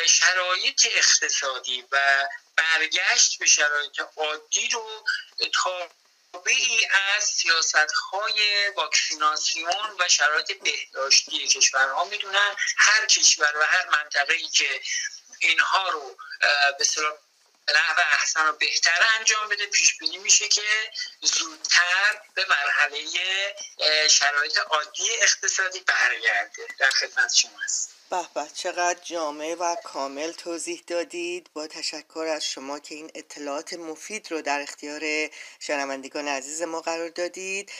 شرایط 0.06 0.86
اقتصادی 0.90 1.84
و 1.92 2.28
برگشت 2.56 3.38
به 3.38 3.46
شرایط 3.46 4.00
عادی 4.16 4.68
رو 4.68 5.04
تابعی 5.62 6.86
از 7.16 7.24
سیاست 7.24 7.92
های 8.12 8.68
واکسیناسیون 8.68 9.96
و 9.98 10.08
شرایط 10.08 10.52
بهداشتی 10.62 11.48
کشورها 11.48 12.04
می‌دونن. 12.04 12.56
هر 12.76 13.06
کشور 13.06 13.58
و 13.58 13.62
هر 13.62 13.88
منطقه 13.88 14.34
ای 14.34 14.48
که 14.48 14.80
اینها 15.38 15.88
رو 15.88 16.16
به 16.78 16.84
نحو 17.74 18.00
احسن 18.12 18.46
و 18.46 18.52
بهتر 18.52 19.02
انجام 19.18 19.48
بده 19.48 19.66
پیش 19.66 19.98
بینی 19.98 20.18
میشه 20.18 20.48
که 20.48 20.92
زودتر 21.22 22.20
به 22.34 22.46
مرحله 22.48 23.06
شرایط 24.10 24.58
عادی 24.58 25.10
اقتصادی 25.22 25.80
برگرده. 25.80 26.66
در 26.78 26.90
خدمت 26.90 27.34
شما 27.34 27.60
هست 27.64 27.94
به 28.10 28.28
به 28.34 28.46
چقدر 28.54 28.98
جامع 29.02 29.56
و 29.60 29.76
کامل 29.84 30.32
توضیح 30.32 30.82
دادید. 30.86 31.50
با 31.54 31.66
تشکر 31.66 32.26
از 32.34 32.44
شما 32.44 32.78
که 32.78 32.94
این 32.94 33.10
اطلاعات 33.14 33.74
مفید 33.74 34.32
رو 34.32 34.42
در 34.42 34.60
اختیار 34.60 35.30
شنوندگان 35.58 36.28
عزیز 36.28 36.62
ما 36.62 36.80
قرار 36.80 37.08
دادید. 37.08 37.72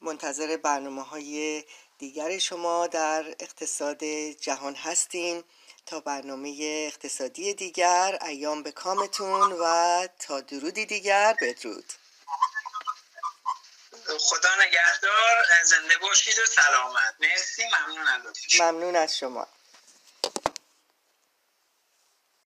منتظر 0.00 0.56
برنامه 0.56 1.02
های 1.02 1.64
دیگر 1.98 2.38
شما 2.38 2.86
در 2.86 3.28
اقتصاد 3.40 4.04
جهان 4.40 4.74
هستیم. 4.74 5.44
تا 5.86 6.00
برنامه 6.00 6.56
اقتصادی 6.86 7.54
دیگر 7.54 8.18
ایام 8.22 8.62
به 8.62 8.72
کامتون 8.72 9.52
و 9.60 10.06
تا 10.18 10.40
درودی 10.40 10.86
دیگر. 10.86 11.36
بدرود. 11.42 11.92
خدا 14.20 14.50
نگهدار 14.56 15.44
زنده 15.64 15.98
باشید 15.98 16.38
و 16.38 16.46
سلامت. 16.46 17.14
مرسی 17.20 17.62
ممنون 17.64 18.06
از 18.08 18.22
ممنون 18.60 18.96
از 18.96 19.18
شما. 19.18 19.48